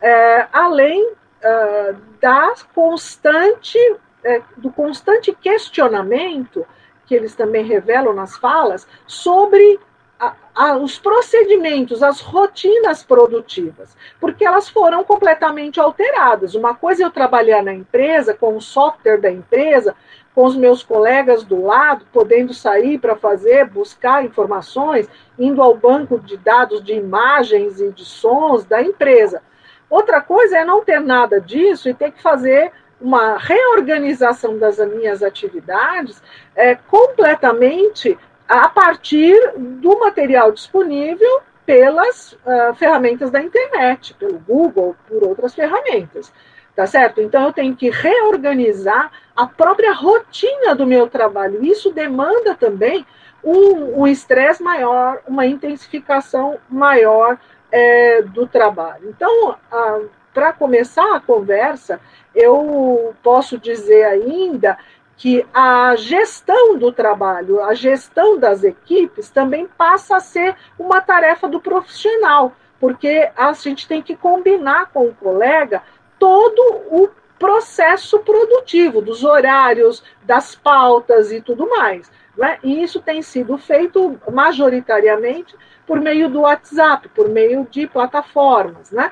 [0.00, 3.78] É, além uh, da constante,
[4.24, 6.66] é, do constante questionamento
[7.06, 9.80] que eles também revelam nas falas sobre
[10.20, 16.54] a, a, os procedimentos, as rotinas produtivas, porque elas foram completamente alteradas.
[16.54, 19.94] Uma coisa é eu trabalhar na empresa, com o software da empresa,
[20.34, 26.18] com os meus colegas do lado, podendo sair para fazer, buscar informações, indo ao banco
[26.18, 29.42] de dados de imagens e de sons da empresa.
[29.88, 35.22] Outra coisa é não ter nada disso e ter que fazer uma reorganização das minhas
[35.22, 36.22] atividades
[36.54, 45.22] é, completamente a partir do material disponível pelas uh, ferramentas da internet, pelo Google, por
[45.22, 46.32] outras ferramentas.
[46.74, 47.20] Tá certo?
[47.20, 51.62] Então eu tenho que reorganizar a própria rotina do meu trabalho.
[51.62, 53.04] Isso demanda também
[53.42, 57.38] um estresse um maior, uma intensificação maior
[57.70, 59.10] é, do trabalho.
[59.10, 62.00] Então, uh, para começar a conversa,
[62.34, 64.78] eu posso dizer ainda
[65.16, 71.48] que a gestão do trabalho, a gestão das equipes também passa a ser uma tarefa
[71.48, 75.82] do profissional, porque a gente tem que combinar com o colega
[76.18, 76.60] todo
[76.90, 82.10] o processo produtivo, dos horários, das pautas e tudo mais.
[82.36, 82.58] Né?
[82.62, 88.92] E isso tem sido feito majoritariamente por meio do WhatsApp, por meio de plataformas.
[88.92, 89.10] Né?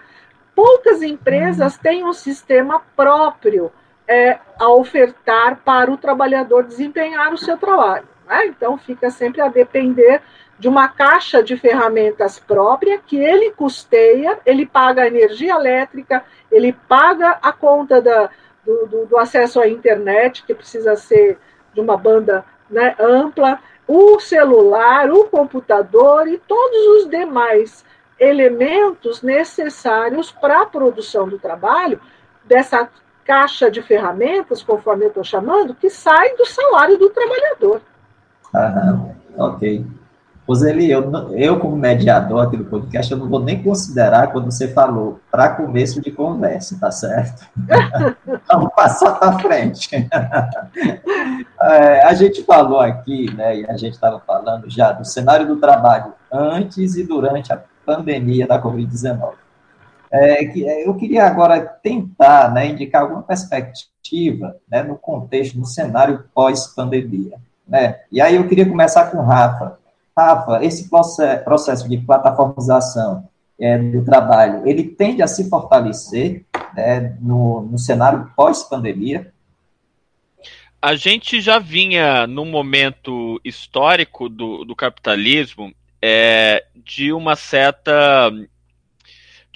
[0.56, 1.82] Poucas empresas uhum.
[1.82, 3.70] têm um sistema próprio
[4.08, 8.08] é, a ofertar para o trabalhador desempenhar o seu trabalho.
[8.26, 8.46] Né?
[8.46, 10.22] Então, fica sempre a depender
[10.58, 16.72] de uma caixa de ferramentas própria que ele custeia, ele paga a energia elétrica, ele
[16.72, 18.30] paga a conta da,
[18.64, 21.38] do, do, do, acesso à internet, que precisa ser
[21.74, 27.84] de uma banda né, ampla, o celular, o computador e todos os demais
[28.18, 32.00] elementos necessários para a produção do trabalho,
[32.44, 32.88] dessa
[33.24, 37.80] caixa de ferramentas, conforme eu estou chamando, que sai do salário do trabalhador.
[38.54, 39.84] Aham, ok.
[40.46, 44.68] Roseli, eu, eu como mediador aqui do podcast, eu não vou nem considerar quando você
[44.68, 47.44] falou para começo de conversa, tá certo?
[48.46, 49.90] Vamos passar para frente.
[51.60, 55.56] é, a gente falou aqui, né, e a gente estava falando já do cenário do
[55.56, 59.32] trabalho antes e durante a pandemia da Covid-19.
[60.12, 66.24] É, é, eu queria agora tentar né, indicar alguma perspectiva né, no contexto, no cenário
[66.34, 67.38] pós-pandemia.
[67.66, 68.00] Né?
[68.10, 69.78] E aí eu queria começar com Rafa.
[70.16, 70.88] Rafa, esse
[71.44, 73.28] processo de plataformização
[73.60, 76.44] é, do trabalho, ele tende a se fortalecer
[76.74, 79.32] né, no, no cenário pós-pandemia?
[80.80, 88.30] A gente já vinha num momento histórico do, do capitalismo é, de uma certa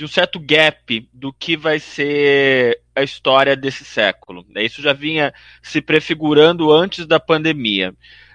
[0.00, 4.46] de um certo gap do que vai ser a história desse século.
[4.48, 4.64] Né?
[4.64, 5.30] Isso já vinha
[5.62, 7.90] se prefigurando antes da pandemia.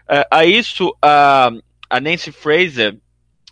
[0.08, 1.50] Uh, a isso, a,
[2.00, 2.96] Nancy Fraser,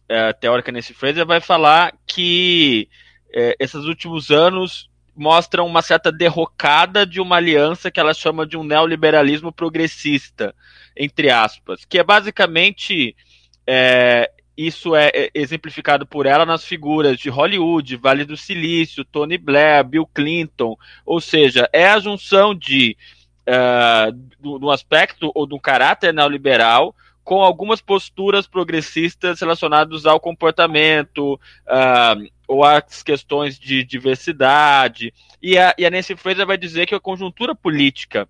[0.07, 2.87] a teórica Nancy Fraser, vai falar que
[3.29, 8.55] uh, esses últimos anos mostram uma certa derrocada de uma aliança que ela chama de
[8.55, 10.53] um neoliberalismo progressista,
[10.95, 13.15] entre aspas, que é basicamente
[13.65, 19.37] é, isso é, é exemplificado por ela nas figuras de Hollywood, Vale do Silício, Tony
[19.37, 22.95] Blair, Bill Clinton, ou seja, é a junção de
[23.47, 31.35] uh, do, do aspecto ou do caráter neoliberal com algumas posturas progressistas relacionadas ao comportamento
[31.35, 35.13] uh, ou às questões de diversidade.
[35.41, 38.27] E a, e a Nancy Fraser vai dizer que a conjuntura política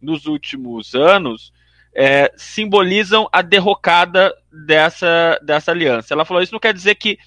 [0.00, 1.52] nos últimos anos
[1.98, 6.12] é, simbolizam a derrocada dessa, dessa aliança.
[6.12, 7.18] Ela falou isso não quer dizer que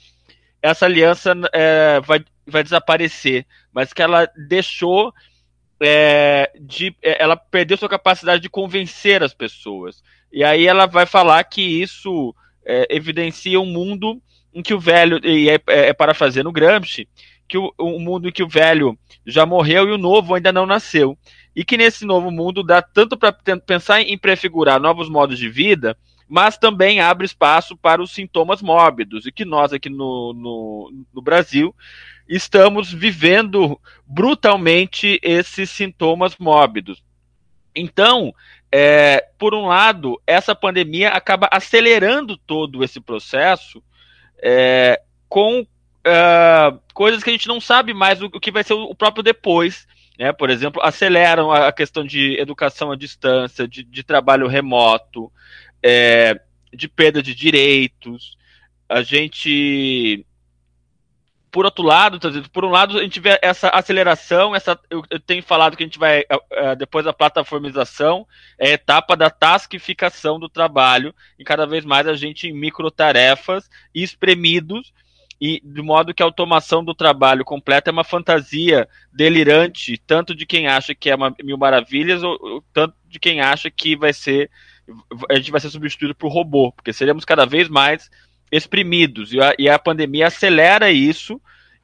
[0.61, 5.11] essa aliança é, vai, vai desaparecer, mas que ela deixou
[5.81, 6.95] é, de.
[7.01, 10.03] É, ela perdeu sua capacidade de convencer as pessoas.
[10.31, 14.21] E aí ela vai falar que isso é, evidencia um mundo
[14.53, 17.07] em que o velho, e é, é, é parafraseando Gramsci,
[17.49, 20.65] que o, um mundo em que o velho já morreu e o novo ainda não
[20.65, 21.17] nasceu.
[21.55, 25.97] E que nesse novo mundo dá tanto para pensar em prefigurar novos modos de vida,
[26.27, 31.21] mas também abre espaço para os sintomas mórbidos, e que nós aqui no, no, no
[31.21, 31.75] Brasil
[32.27, 37.03] estamos vivendo brutalmente esses sintomas mórbidos.
[37.75, 38.31] Então,
[38.71, 43.83] é, por um lado, essa pandemia acaba acelerando todo esse processo
[44.41, 45.65] é, com
[46.05, 48.95] uh, coisas que a gente não sabe mais o, o que vai ser o, o
[48.95, 49.87] próprio depois.
[50.17, 50.33] Né?
[50.33, 55.31] Por exemplo, aceleram a, questão de educação à distância, de, de trabalho remoto,
[55.81, 56.39] é,
[56.73, 58.37] de perda de direitos.
[58.87, 60.25] A gente
[61.51, 62.19] por outro lado,
[62.51, 65.85] por um lado, a gente vê essa aceleração, essa, eu, eu tenho falado que a
[65.85, 66.23] gente vai,
[66.77, 68.27] depois da plataformização,
[68.57, 73.69] é a etapa da tasquificação do trabalho, e cada vez mais a gente em microtarefas
[73.93, 74.93] e espremidos,
[75.41, 80.45] e de modo que a automação do trabalho completa é uma fantasia delirante, tanto de
[80.45, 84.11] quem acha que é uma mil maravilhas, ou, ou tanto de quem acha que vai
[84.11, 84.49] ser,
[85.29, 88.09] a gente vai ser substituído por robô, porque seremos cada vez mais
[88.51, 91.39] exprimidos, e a, e a pandemia acelera isso,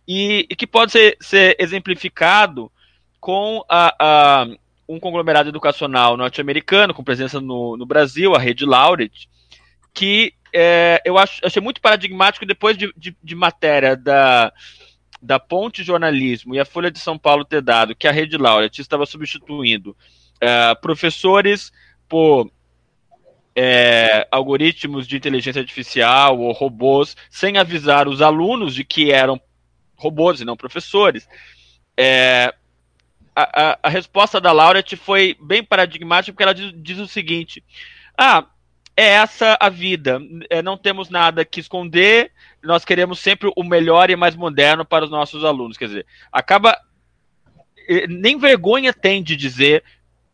[0.08, 2.72] e, e que pode ser, ser exemplificado
[3.20, 4.48] com a, a,
[4.88, 9.30] um conglomerado educacional norte-americano, com presença no, no, Brasil, a Rede Laureate,
[9.94, 14.54] que é, eu acho, achei muito paradigmático depois de, de, de, matéria da,
[15.22, 18.80] da Ponte Jornalismo e a Folha de São Paulo ter dado que a Rede Laureate
[18.80, 19.96] estava substituindo
[20.40, 21.74] é, professores
[22.08, 22.50] por
[23.54, 29.38] é, algoritmos de inteligência artificial ou robôs sem avisar os alunos de que eram
[29.98, 31.28] robôs e não professores.
[31.98, 32.54] É,
[33.36, 37.62] a, a, a, resposta da Laureate foi bem paradigmática porque ela diz, diz o seguinte:
[38.18, 38.46] ah,
[38.98, 42.32] é essa a vida, é, não temos nada que esconder,
[42.64, 45.78] nós queremos sempre o melhor e mais moderno para os nossos alunos.
[45.78, 46.78] Quer dizer, acaba.
[48.10, 49.84] Nem vergonha tem de dizer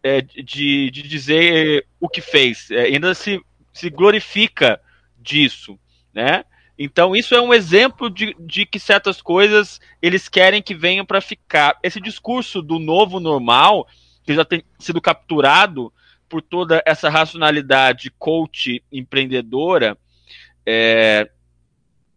[0.04, 3.42] é, de, de dizer o que fez, é, ainda se,
[3.74, 4.82] se glorifica
[5.18, 5.80] disso,
[6.14, 6.44] né?
[6.78, 11.22] Então, isso é um exemplo de, de que certas coisas eles querem que venham para
[11.22, 11.78] ficar.
[11.84, 13.88] Esse discurso do novo normal,
[14.24, 15.94] que já tem sido capturado
[16.32, 19.98] por toda essa racionalidade coach empreendedora,
[20.66, 21.30] é,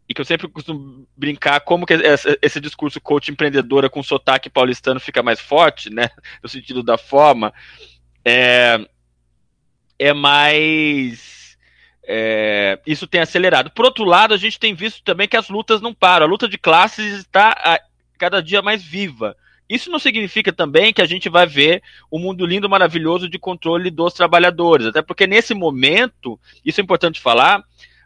[0.08, 4.48] e que eu sempre costumo brincar como que esse, esse, discurso coach empreendedora com sotaque
[4.48, 6.10] paulistano fica mais forte, né?
[6.40, 7.52] No sentido da forma,
[8.24, 8.78] é,
[9.98, 11.58] é mais.
[12.06, 13.72] É, isso tem acelerado.
[13.72, 16.26] Por outro lado, a gente tem visto também que as lutas não param.
[16.26, 17.80] A luta de classes está a,
[18.16, 19.36] cada dia mais viva.
[19.74, 23.40] Isso não significa também que a gente vai ver o um mundo lindo, maravilhoso de
[23.40, 24.86] controle dos trabalhadores.
[24.86, 27.60] Até porque nesse momento, isso é importante falar,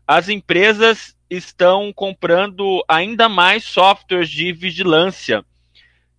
[0.07, 5.45] as empresas estão comprando ainda mais softwares de vigilância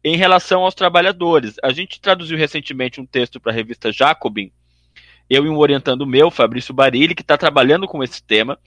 [0.04, 1.56] em relação aos trabalhadores.
[1.64, 4.52] A gente traduziu recentemente um texto para a revista Jacobin,
[5.28, 8.60] eu e um orientando meu, Fabrício Barilli, que está trabalhando com esse tema,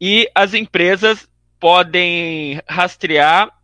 [0.00, 1.28] e as empresas
[1.60, 3.57] podem rastrear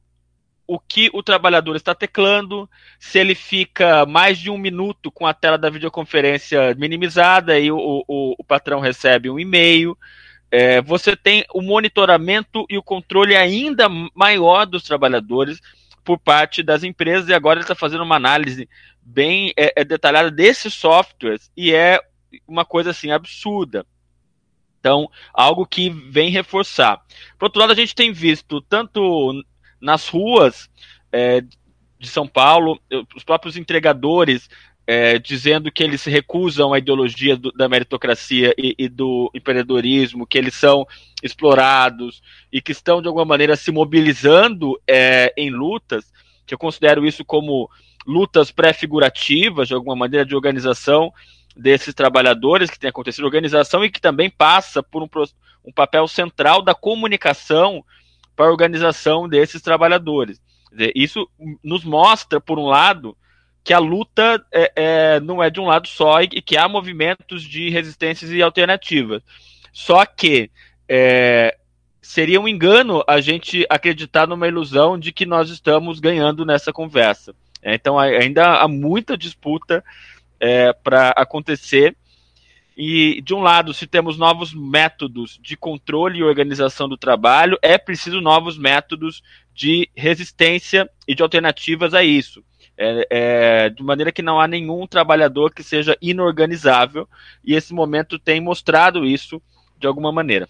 [0.66, 5.34] o que o trabalhador está teclando, se ele fica mais de um minuto com a
[5.34, 7.76] tela da videoconferência minimizada e o,
[8.08, 9.96] o, o patrão recebe um e-mail,
[10.50, 15.60] é, você tem o monitoramento e o controle ainda maior dos trabalhadores
[16.04, 18.68] por parte das empresas, e agora ele está fazendo uma análise
[19.02, 21.98] bem é, é, detalhada desses softwares, e é
[22.46, 23.86] uma coisa assim absurda.
[24.78, 27.00] Então, algo que vem reforçar.
[27.38, 29.32] Por outro lado, a gente tem visto tanto
[29.84, 30.68] nas ruas
[31.12, 31.42] é,
[31.98, 32.80] de São Paulo,
[33.14, 34.48] os próprios entregadores
[34.86, 40.36] é, dizendo que eles recusam a ideologia do, da meritocracia e, e, do empreendedorismo, que
[40.36, 40.86] eles são
[41.22, 42.22] explorados
[42.52, 46.12] e que estão de alguma maneira se mobilizando é, em lutas,
[46.46, 47.70] que eu considero isso como
[48.06, 51.12] lutas pré-figurativas, de alguma maneira, de organização
[51.56, 55.08] desses trabalhadores que tem acontecido, organização e que também passa por um,
[55.64, 57.82] um papel central da comunicação
[58.36, 60.40] para a organização desses trabalhadores.
[60.94, 61.28] Isso
[61.62, 63.16] nos mostra, por um lado,
[63.62, 67.42] que a luta é, é, não é de um lado só e, que há movimentos
[67.42, 69.22] de resistências e alternativas.
[69.72, 70.50] Só que
[70.88, 71.56] é,
[72.02, 77.34] seria um engano a gente acreditar numa ilusão de que nós estamos ganhando nessa conversa.
[77.62, 79.82] É, então ainda há muita disputa
[80.38, 81.96] é, para acontecer.
[82.76, 87.78] E, de um lado, se temos novos métodos de controle e organização do trabalho, é
[87.78, 89.22] preciso novos métodos
[89.54, 92.42] de resistência e de alternativas a isso.
[92.76, 97.08] É, é, de maneira que não há nenhum trabalhador que seja inorganizável,
[97.44, 99.40] e esse momento tem mostrado isso
[99.78, 100.48] de alguma maneira.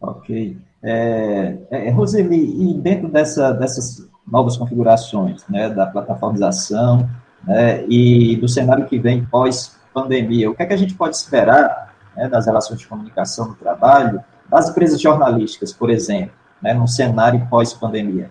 [0.00, 0.56] Ok.
[0.82, 7.10] É, é, Roseli, e dentro dessa, dessas novas configurações, né, da plataformização,
[7.44, 11.94] né, e do cenário que vem pós-pandemia, o que é que a gente pode esperar
[12.16, 17.46] né, das relações de comunicação no trabalho, das empresas jornalísticas, por exemplo, né, num cenário
[17.48, 18.30] pós-pandemia?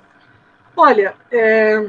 [0.76, 1.86] Olha, é,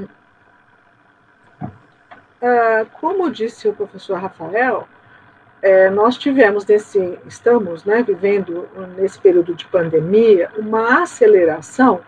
[2.41, 4.89] é, como disse o professor Rafael,
[5.62, 8.66] é, nós tivemos nesse, estamos né, vivendo
[8.97, 12.01] nesse período de pandemia, uma aceleração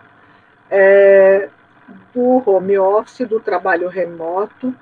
[0.70, 1.50] é,
[2.14, 4.74] do home office, do trabalho remoto,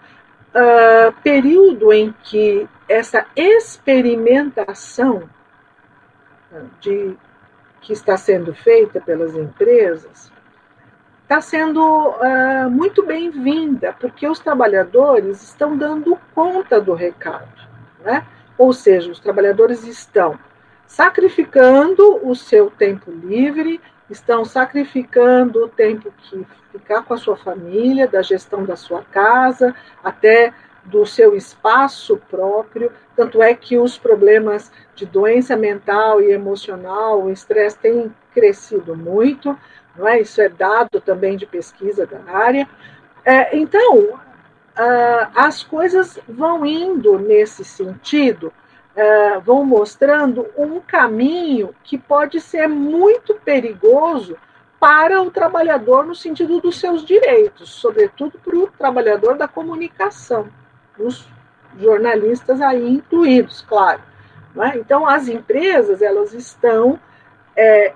[0.55, 5.29] uh, período em que essa experimentação
[6.81, 7.17] de,
[7.81, 10.33] que está sendo feita pelas empresas
[11.23, 17.69] está sendo uh, muito bem-vinda, porque os trabalhadores estão dando conta do recado.
[18.01, 18.27] Né?
[18.59, 20.37] Ou seja, os trabalhadores estão
[20.87, 23.81] sacrificando o seu tempo livre,
[24.11, 29.75] estão sacrificando o tempo que ficar com a sua família, da gestão da sua casa,
[30.03, 30.53] até
[30.85, 32.93] do seu espaço próprio.
[33.15, 39.57] Tanto é que os problemas de doença mental e emocional, o estresse têm crescido muito,
[39.97, 40.21] não é?
[40.21, 42.69] Isso é dado também de pesquisa da área.
[43.25, 48.53] É, então, uh, as coisas vão indo nesse sentido,
[48.97, 54.37] uh, vão mostrando um caminho que pode ser muito perigoso
[54.79, 60.49] para o trabalhador no sentido dos seus direitos, sobretudo para o trabalhador da comunicação,
[60.99, 61.29] os
[61.79, 64.01] jornalistas aí incluídos, claro.
[64.57, 64.79] É?
[64.79, 66.99] Então, as empresas elas estão
[67.55, 67.93] é,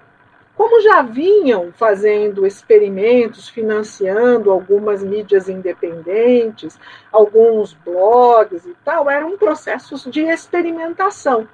[0.56, 6.78] como já vinham fazendo experimentos, financiando algumas mídias independentes,
[7.10, 11.48] alguns blogs e tal, eram processos de experimentação,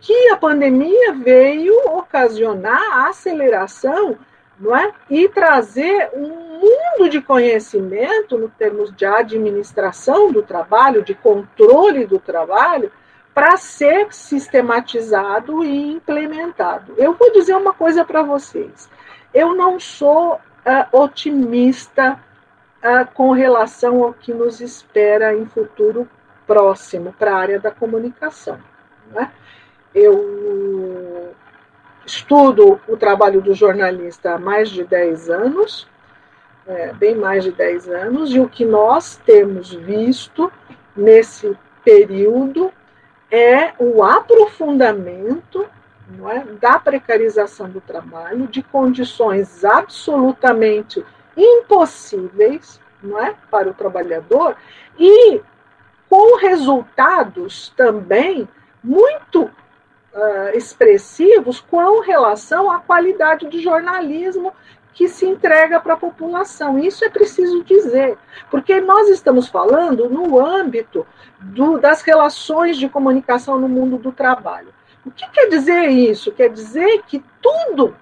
[0.00, 4.18] que a pandemia veio ocasionar a aceleração
[4.58, 4.92] não é?
[5.10, 12.18] e trazer um mundo de conhecimento, no termos de administração do trabalho, de controle do
[12.18, 12.90] trabalho,
[13.34, 16.94] para ser sistematizado e implementado.
[16.96, 18.88] Eu vou dizer uma coisa para vocês.
[19.34, 22.20] Eu não sou uh, otimista
[22.78, 26.08] uh, com relação ao que nos espera em futuro
[26.46, 28.58] próximo para a área da comunicação.
[29.10, 29.30] Né?
[29.92, 31.34] Eu
[32.06, 35.88] estudo o trabalho do jornalista há mais de 10 anos,
[36.66, 40.52] é, bem mais de 10 anos, e o que nós temos visto
[40.96, 42.72] nesse período
[43.30, 45.66] é o aprofundamento
[46.30, 51.04] é, da precarização do trabalho, de condições absolutamente
[51.36, 54.56] impossíveis não é, para o trabalhador
[54.98, 55.40] e
[56.08, 58.48] com resultados também
[58.82, 59.50] muito uh,
[60.54, 64.52] expressivos com relação à qualidade do jornalismo
[64.94, 66.78] que se entrega para a população.
[66.78, 68.16] Isso é preciso dizer,
[68.50, 71.04] porque nós estamos falando no âmbito
[71.40, 74.72] do, das relações de comunicação no mundo do trabalho.
[75.04, 76.32] O que quer dizer isso?
[76.32, 77.94] Quer dizer que tudo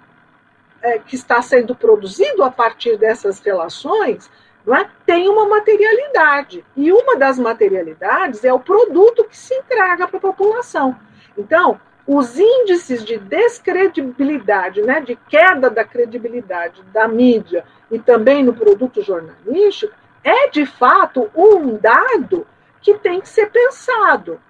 [0.82, 4.30] é, que está sendo produzido a partir dessas relações
[4.68, 6.64] é, tem uma materialidade.
[6.76, 10.97] E uma das materialidades é o produto que se entrega para a população.
[11.36, 18.55] Então, os índices de descredibilidade, né, de queda da credibilidade da mídia e também no
[18.55, 19.94] produto jornalístico,
[20.24, 22.46] é de fato um dado
[22.80, 24.40] que tem que ser pensado.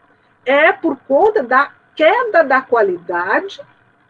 [0.44, 3.60] É por conta da queda da qualidade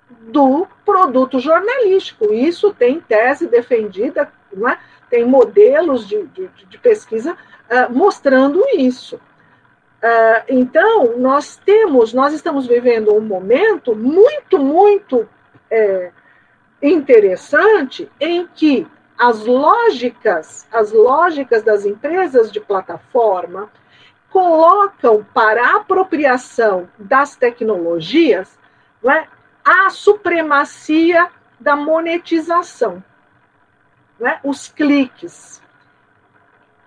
[0.08, 2.32] do produto jornalístico.
[2.32, 4.32] Isso tem tese defendida,
[4.70, 4.78] é?
[5.10, 9.20] tem modelos de, de, de pesquisa uh, mostrando isso.
[10.02, 15.28] Uh, então, nós temos, nós estamos vivendo um momento muito, muito
[15.70, 16.10] é,
[16.82, 18.86] interessante em que
[19.16, 23.70] as lógicas, as lógicas das empresas de plataforma
[24.28, 28.58] colocam para a apropriação das tecnologias
[29.04, 29.26] é,
[29.64, 31.28] a supremacia
[31.60, 33.02] da monetização,
[34.20, 35.62] é, os cliques.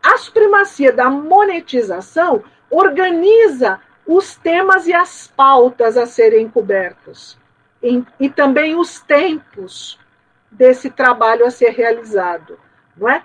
[0.04, 2.44] A supremacia da monetização
[2.76, 7.38] organiza os temas e as pautas a serem cobertos,
[7.82, 10.00] e, e também os tempos
[10.52, 12.60] desse trabalho a ser realizado,
[12.96, 13.24] não é?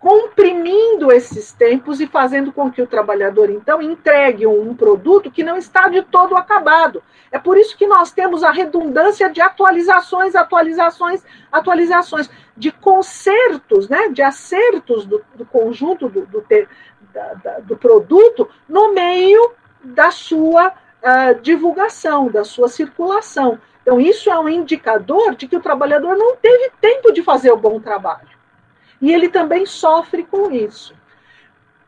[0.00, 5.58] comprimindo esses tempos e fazendo com que o trabalhador, então, entregue um produto que não
[5.58, 7.02] está de todo acabado.
[7.30, 11.22] É por isso que nós temos a redundância de atualizações, atualizações,
[11.52, 16.44] atualizações, de consertos, né, de acertos do, do conjunto do, do,
[17.12, 19.52] da, da, do produto no meio
[19.82, 23.58] da sua uh, divulgação, da sua circulação.
[23.82, 27.56] Então, isso é um indicador de que o trabalhador não teve tempo de fazer o
[27.56, 28.28] bom trabalho.
[29.00, 30.94] E ele também sofre com isso.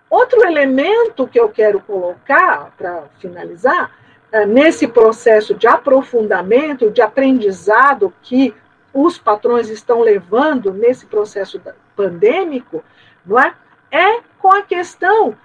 [0.08, 3.90] Outro elemento que eu quero colocar, para finalizar,
[4.30, 8.54] é, nesse processo de aprofundamento, de aprendizado que
[8.92, 11.60] os patrões estão levando nesse processo
[11.96, 12.84] pandêmico,
[13.24, 13.54] não é?
[13.92, 15.36] É com a questão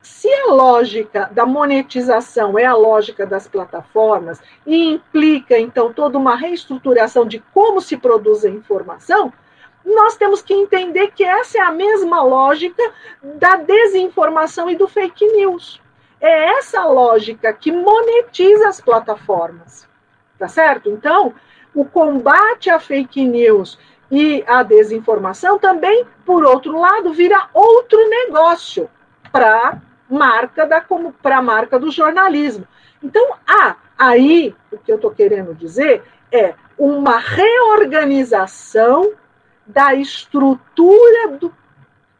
[0.00, 6.36] se a lógica da monetização é a lógica das plataformas e implica, então, toda uma
[6.36, 9.32] reestruturação de como se produz a informação,
[9.84, 12.82] nós temos que entender que essa é a mesma lógica
[13.20, 15.82] da desinformação e do fake news.
[16.20, 19.88] É essa lógica que monetiza as plataformas.
[20.38, 20.88] Tá certo?
[20.88, 21.34] Então,
[21.74, 23.76] o combate à fake news
[24.10, 28.88] e à desinformação também, por outro lado, vira outro negócio
[29.32, 32.66] para marca da como para a marca do jornalismo.
[33.02, 39.12] Então, há aí o que eu estou querendo dizer é uma reorganização
[39.66, 41.52] da estrutura do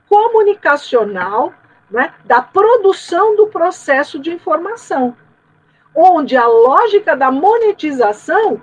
[0.08, 1.52] comunicacional,
[1.90, 5.16] né, da produção do processo de informação,
[5.94, 8.60] onde a lógica da monetização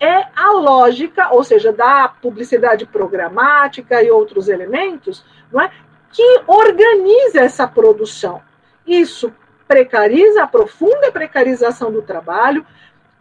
[0.00, 5.22] é a lógica, ou seja, da publicidade programática e outros elementos,
[5.52, 5.70] não é,
[6.10, 8.42] que organiza essa produção.
[8.86, 9.32] Isso
[9.68, 12.64] precariza, aprofunda a precarização do trabalho,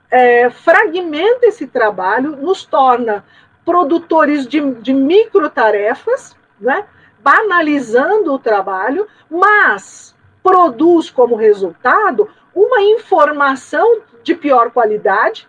[0.09, 3.23] é, fragmenta esse trabalho, nos torna
[3.63, 6.85] produtores de, de micro tarefas, né,
[7.19, 15.47] banalizando o trabalho, mas produz como resultado uma informação de pior qualidade,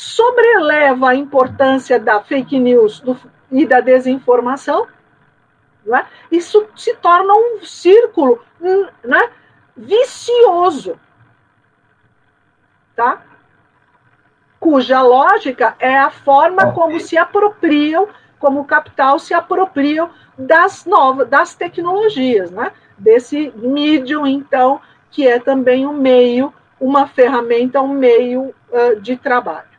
[0.00, 3.18] sobreleva a importância da fake news do,
[3.52, 4.86] e da desinformação,
[5.84, 6.06] né?
[6.32, 8.42] isso se torna um círculo
[9.04, 9.30] né,
[9.76, 10.98] vicioso,
[12.96, 13.22] tá?
[14.58, 21.28] cuja lógica é a forma como se apropriam, como o capital se apropriam das novas,
[21.28, 22.72] das tecnologias, né?
[22.96, 24.80] desse medium, então,
[25.10, 29.69] que é também um meio, uma ferramenta, um meio uh, de trabalho.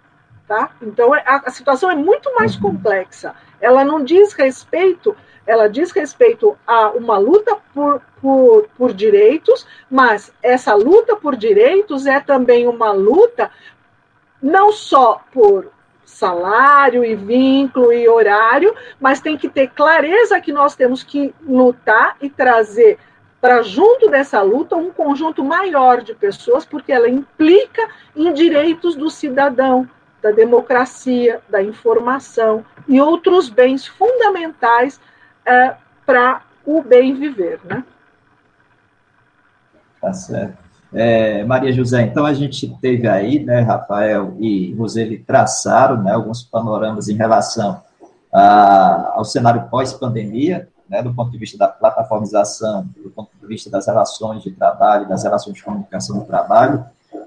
[0.51, 0.69] Tá?
[0.81, 2.63] Então, é, a, a situação é muito mais uhum.
[2.63, 3.33] complexa.
[3.61, 5.15] Ela não diz respeito,
[5.47, 12.05] ela diz respeito a uma luta por, por, por direitos, mas essa luta por direitos
[12.05, 13.49] é também uma luta
[14.43, 15.71] não só por
[16.03, 22.17] salário e vínculo e horário, mas tem que ter clareza que nós temos que lutar
[22.19, 22.99] e trazer
[23.39, 29.09] para junto dessa luta um conjunto maior de pessoas, porque ela implica em direitos do
[29.09, 29.89] cidadão,
[30.21, 34.99] da democracia, da informação e outros bens fundamentais
[35.45, 37.83] é, para o bem viver, né?
[39.99, 40.57] Tá certo.
[40.93, 46.43] É, Maria José, então a gente teve aí, né, Rafael e Roseli traçaram né, alguns
[46.43, 47.81] panoramas em relação
[48.31, 53.69] a, ao cenário pós-pandemia, né, do ponto de vista da plataformização, do ponto de vista
[53.69, 56.83] das relações de trabalho, das relações de comunicação do trabalho,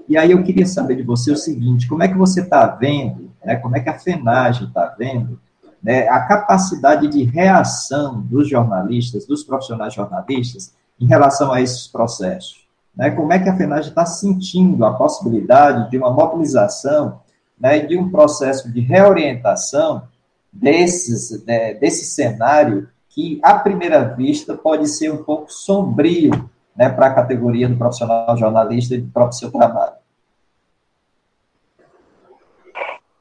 [0.07, 3.31] e aí eu queria saber de você o seguinte: como é que você está vendo,
[3.43, 5.39] né, como é que a FENAGE está vendo
[5.81, 12.65] né, a capacidade de reação dos jornalistas, dos profissionais jornalistas, em relação a esses processos?
[12.95, 17.19] Né, como é que a FENAGE está sentindo a possibilidade de uma mobilização,
[17.59, 20.03] né, de um processo de reorientação
[20.51, 27.07] desses, né, desse cenário que, à primeira vista, pode ser um pouco sombrio né, para
[27.07, 29.95] a categoria do profissional jornalista e do próprio seu trabalho?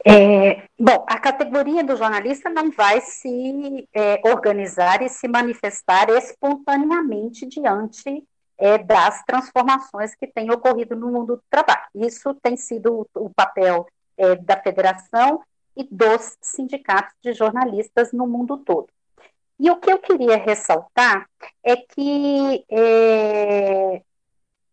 [0.07, 7.47] É, bom, a categoria do jornalista não vai se é, organizar e se manifestar espontaneamente
[7.47, 8.23] diante
[8.59, 11.87] é, das transformações que têm ocorrido no mundo do trabalho.
[11.95, 13.87] Isso tem sido o, o papel
[14.19, 15.41] é, da federação
[15.75, 18.89] e dos sindicatos de jornalistas no mundo todo.
[19.59, 21.29] E o que eu queria ressaltar
[21.63, 24.03] é que é,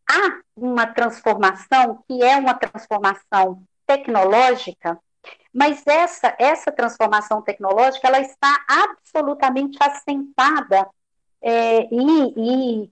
[0.10, 5.00] há uma transformação que é uma transformação tecnológica,
[5.54, 10.90] mas essa, essa transformação tecnológica ela está absolutamente assentada
[11.42, 12.90] é, e, e,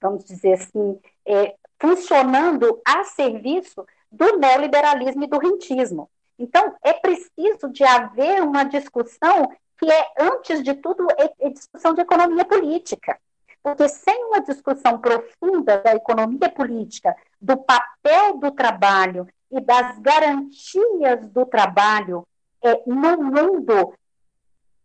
[0.00, 6.08] vamos dizer assim, é, funcionando a serviço do neoliberalismo e do rentismo.
[6.38, 9.50] Então, é preciso de haver uma discussão
[9.82, 13.18] que é, antes de tudo, é, é discussão de economia política.
[13.60, 21.28] Porque sem uma discussão profunda da economia política, do papel do trabalho e das garantias
[21.30, 22.24] do trabalho
[22.62, 23.92] é, no mundo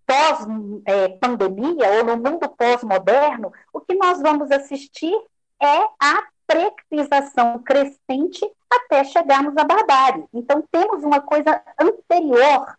[0.03, 5.15] pós-pandemia é, ou no mundo pós-moderno, o que nós vamos assistir
[5.61, 10.25] é a precarização crescente até chegarmos à barbárie.
[10.33, 12.75] Então, temos uma coisa anterior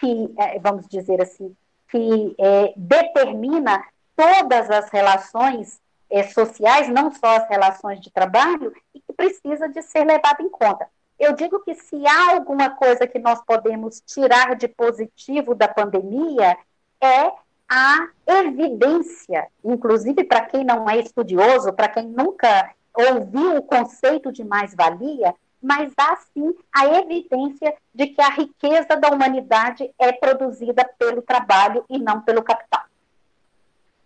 [0.00, 1.54] que, é, vamos dizer assim,
[1.88, 3.84] que é, determina
[4.16, 9.82] todas as relações é, sociais, não só as relações de trabalho, e que precisa de
[9.82, 10.88] ser levado em conta.
[11.18, 16.56] Eu digo que se há alguma coisa que nós podemos tirar de positivo da pandemia,
[17.00, 17.32] é
[17.68, 24.42] a evidência, inclusive para quem não é estudioso, para quem nunca ouviu o conceito de
[24.42, 31.22] mais-valia, mas há sim a evidência de que a riqueza da humanidade é produzida pelo
[31.22, 32.84] trabalho e não pelo capital.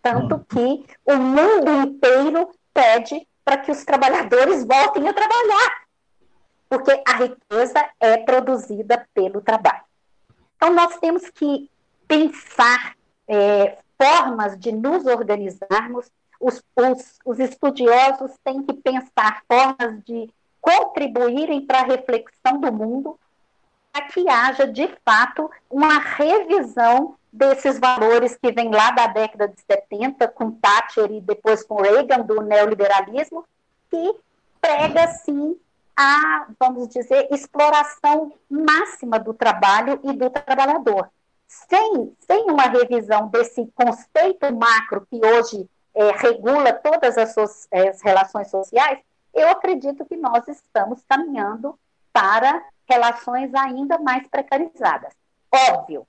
[0.02, 0.44] Tanto hum.
[0.48, 5.84] que o mundo inteiro pede para que os trabalhadores voltem a trabalhar,
[6.68, 9.84] porque a riqueza é produzida pelo trabalho.
[10.56, 11.70] Então, nós temos que
[12.08, 12.96] pensar
[13.28, 20.28] é, formas de nos organizarmos, os, os, os estudiosos têm que pensar formas de
[20.64, 23.20] contribuírem para a reflexão do mundo,
[23.92, 29.60] para que haja, de fato, uma revisão desses valores que vem lá da década de
[29.60, 33.44] 70, com Thatcher e depois com Reagan, do neoliberalismo,
[33.90, 34.16] que
[34.58, 35.54] prega, sim,
[35.94, 41.10] a, vamos dizer, exploração máxima do trabalho e do trabalhador.
[41.46, 48.00] Sem, sem uma revisão desse conceito macro que hoje é, regula todas as, so, as
[48.02, 48.98] relações sociais,
[49.34, 51.78] eu acredito que nós estamos caminhando
[52.12, 55.12] para relações ainda mais precarizadas.
[55.52, 56.06] Óbvio,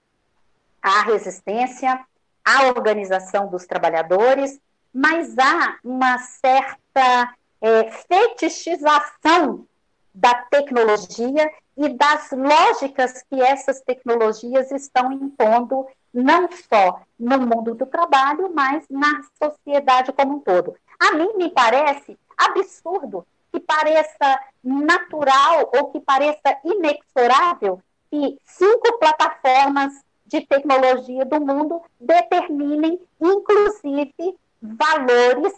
[0.82, 2.06] há resistência,
[2.44, 4.60] há organização dos trabalhadores,
[4.94, 9.66] mas há uma certa é, fetichização
[10.14, 17.86] da tecnologia e das lógicas que essas tecnologias estão impondo, não só no mundo do
[17.86, 20.76] trabalho, mas na sociedade como um todo.
[20.98, 29.94] A mim me parece absurdo, que pareça natural ou que pareça inexorável que cinco plataformas
[30.26, 35.54] de tecnologia do mundo determinem, inclusive, valores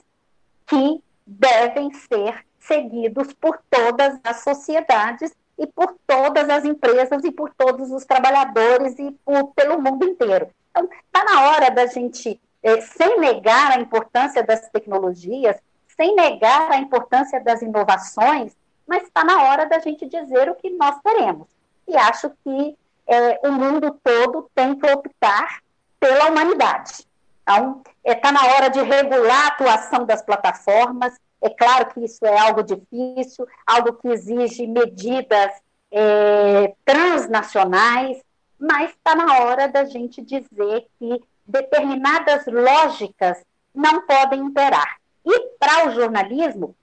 [0.65, 7.53] que devem ser seguidos por todas as sociedades e por todas as empresas e por
[7.53, 10.49] todos os trabalhadores e por, pelo mundo inteiro.
[10.71, 15.57] Então, está na hora da gente, eh, sem negar a importância das tecnologias,
[15.97, 18.55] sem negar a importância das inovações,
[18.87, 21.47] mas está na hora da gente dizer o que nós queremos.
[21.87, 22.77] E acho que
[23.07, 25.59] é, o mundo todo tem que optar
[25.99, 27.05] pela humanidade.
[27.41, 31.17] Então, está é, tá na hora de regular a atuação das plataformas.
[31.41, 35.51] É claro que isso é algo difícil, algo que exige medidas
[35.91, 38.21] é, transnacionais,
[38.59, 43.41] mas está na hora da gente dizer que determinadas lógicas
[43.73, 44.96] não podem imperar.
[45.29, 46.73] E para o jornalismo,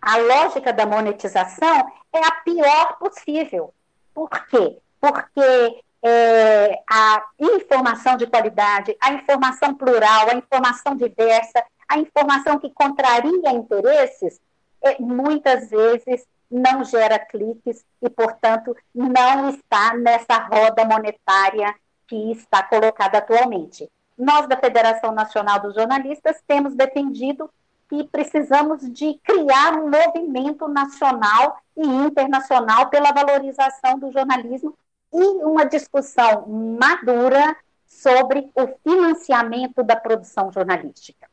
[0.00, 3.74] a lógica da monetização é a pior possível.
[4.14, 4.78] Por quê?
[5.00, 12.70] Porque é, a informação de qualidade, a informação plural, a informação diversa, a informação que
[12.70, 14.40] contraria interesses,
[14.82, 21.74] é, muitas vezes não gera cliques e, portanto, não está nessa roda monetária
[22.06, 23.90] que está colocada atualmente.
[24.16, 27.50] Nós, da Federação Nacional dos Jornalistas, temos defendido
[27.90, 34.78] que precisamos de criar um movimento nacional e internacional pela valorização do jornalismo
[35.12, 37.56] e uma discussão madura
[37.88, 41.28] sobre o financiamento da produção jornalística.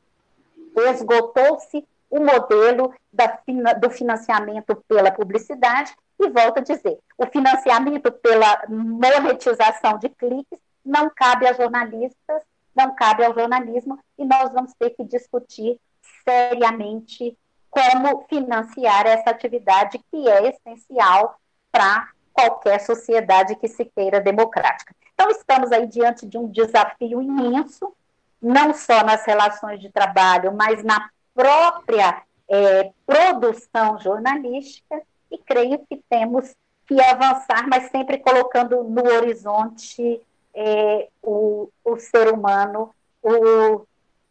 [0.76, 3.40] Esgotou-se o modelo da,
[3.80, 11.08] do financiamento pela publicidade e volto a dizer, o financiamento pela monetização de cliques não
[11.16, 12.42] cabe a jornalistas,
[12.76, 15.80] não cabe ao jornalismo e nós vamos ter que discutir
[16.28, 17.38] seriamente
[17.70, 21.40] como financiar essa atividade que é essencial
[21.72, 24.94] para qualquer sociedade que se queira democrática.
[25.14, 27.96] Então, estamos aí diante de um desafio imenso,
[28.42, 35.02] não só nas relações de trabalho, mas na própria é, produção jornalística,
[35.32, 36.56] e creio que temos
[36.88, 40.22] que avançar, mas sempre colocando no horizonte
[40.54, 43.86] é, o, o ser humano, o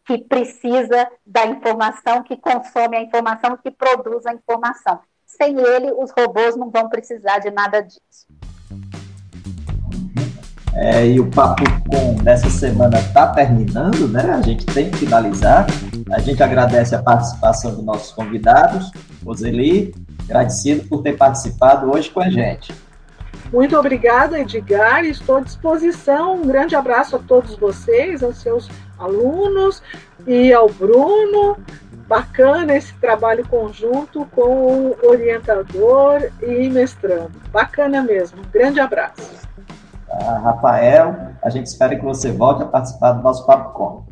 [0.06, 5.00] que precisa da informação, que consome a informação, que produz a informação.
[5.26, 8.26] Sem ele, os robôs não vão precisar de nada disso.
[10.74, 14.30] É, e o Papo Com dessa semana está terminando, né?
[14.30, 15.66] A gente tem que finalizar.
[16.12, 18.92] A gente agradece a participação dos nossos convidados,
[19.24, 19.94] Roseli,
[20.24, 22.72] agradecido por ter participado hoje com a gente.
[23.52, 25.04] Muito obrigada, Edgar.
[25.04, 26.34] Estou à disposição.
[26.34, 28.68] Um grande abraço a todos vocês, aos seus
[28.98, 29.82] alunos
[30.26, 31.56] e ao Bruno.
[32.06, 37.32] bacana esse trabalho conjunto com o orientador e mestrando.
[37.50, 38.40] Bacana mesmo.
[38.40, 39.46] Um grande abraço.
[40.08, 44.05] Ah, Rafael, a gente espera que você volte a participar do nosso Papo Com.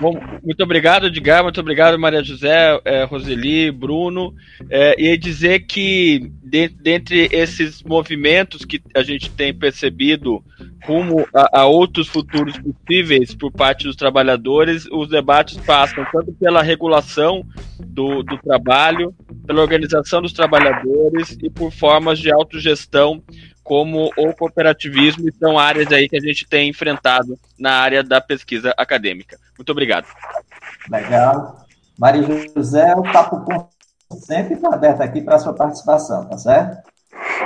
[0.00, 0.12] Bom,
[0.44, 4.34] muito obrigado, Edgar, muito obrigado, Maria José, é, Roseli, Bruno.
[4.70, 10.42] É, e dizer que, de, dentre esses movimentos que a gente tem percebido
[10.84, 16.62] rumo a, a, outros futuros possíveis por parte dos trabalhadores, os debates passam tanto pela
[16.62, 17.44] regulação
[17.78, 19.14] do, do trabalho,
[19.46, 23.22] pela organização dos trabalhadores e por formas de autogestão
[23.62, 28.18] como o cooperativismo, e são áreas aí que a gente tem enfrentado na área da
[28.18, 29.38] pesquisa acadêmica.
[29.58, 30.06] Muito obrigado.
[30.90, 31.66] Legal.
[31.98, 32.22] Maria
[32.54, 33.68] José, o Papo
[34.20, 36.78] sempre está aberto aqui para a sua participação, tá certo?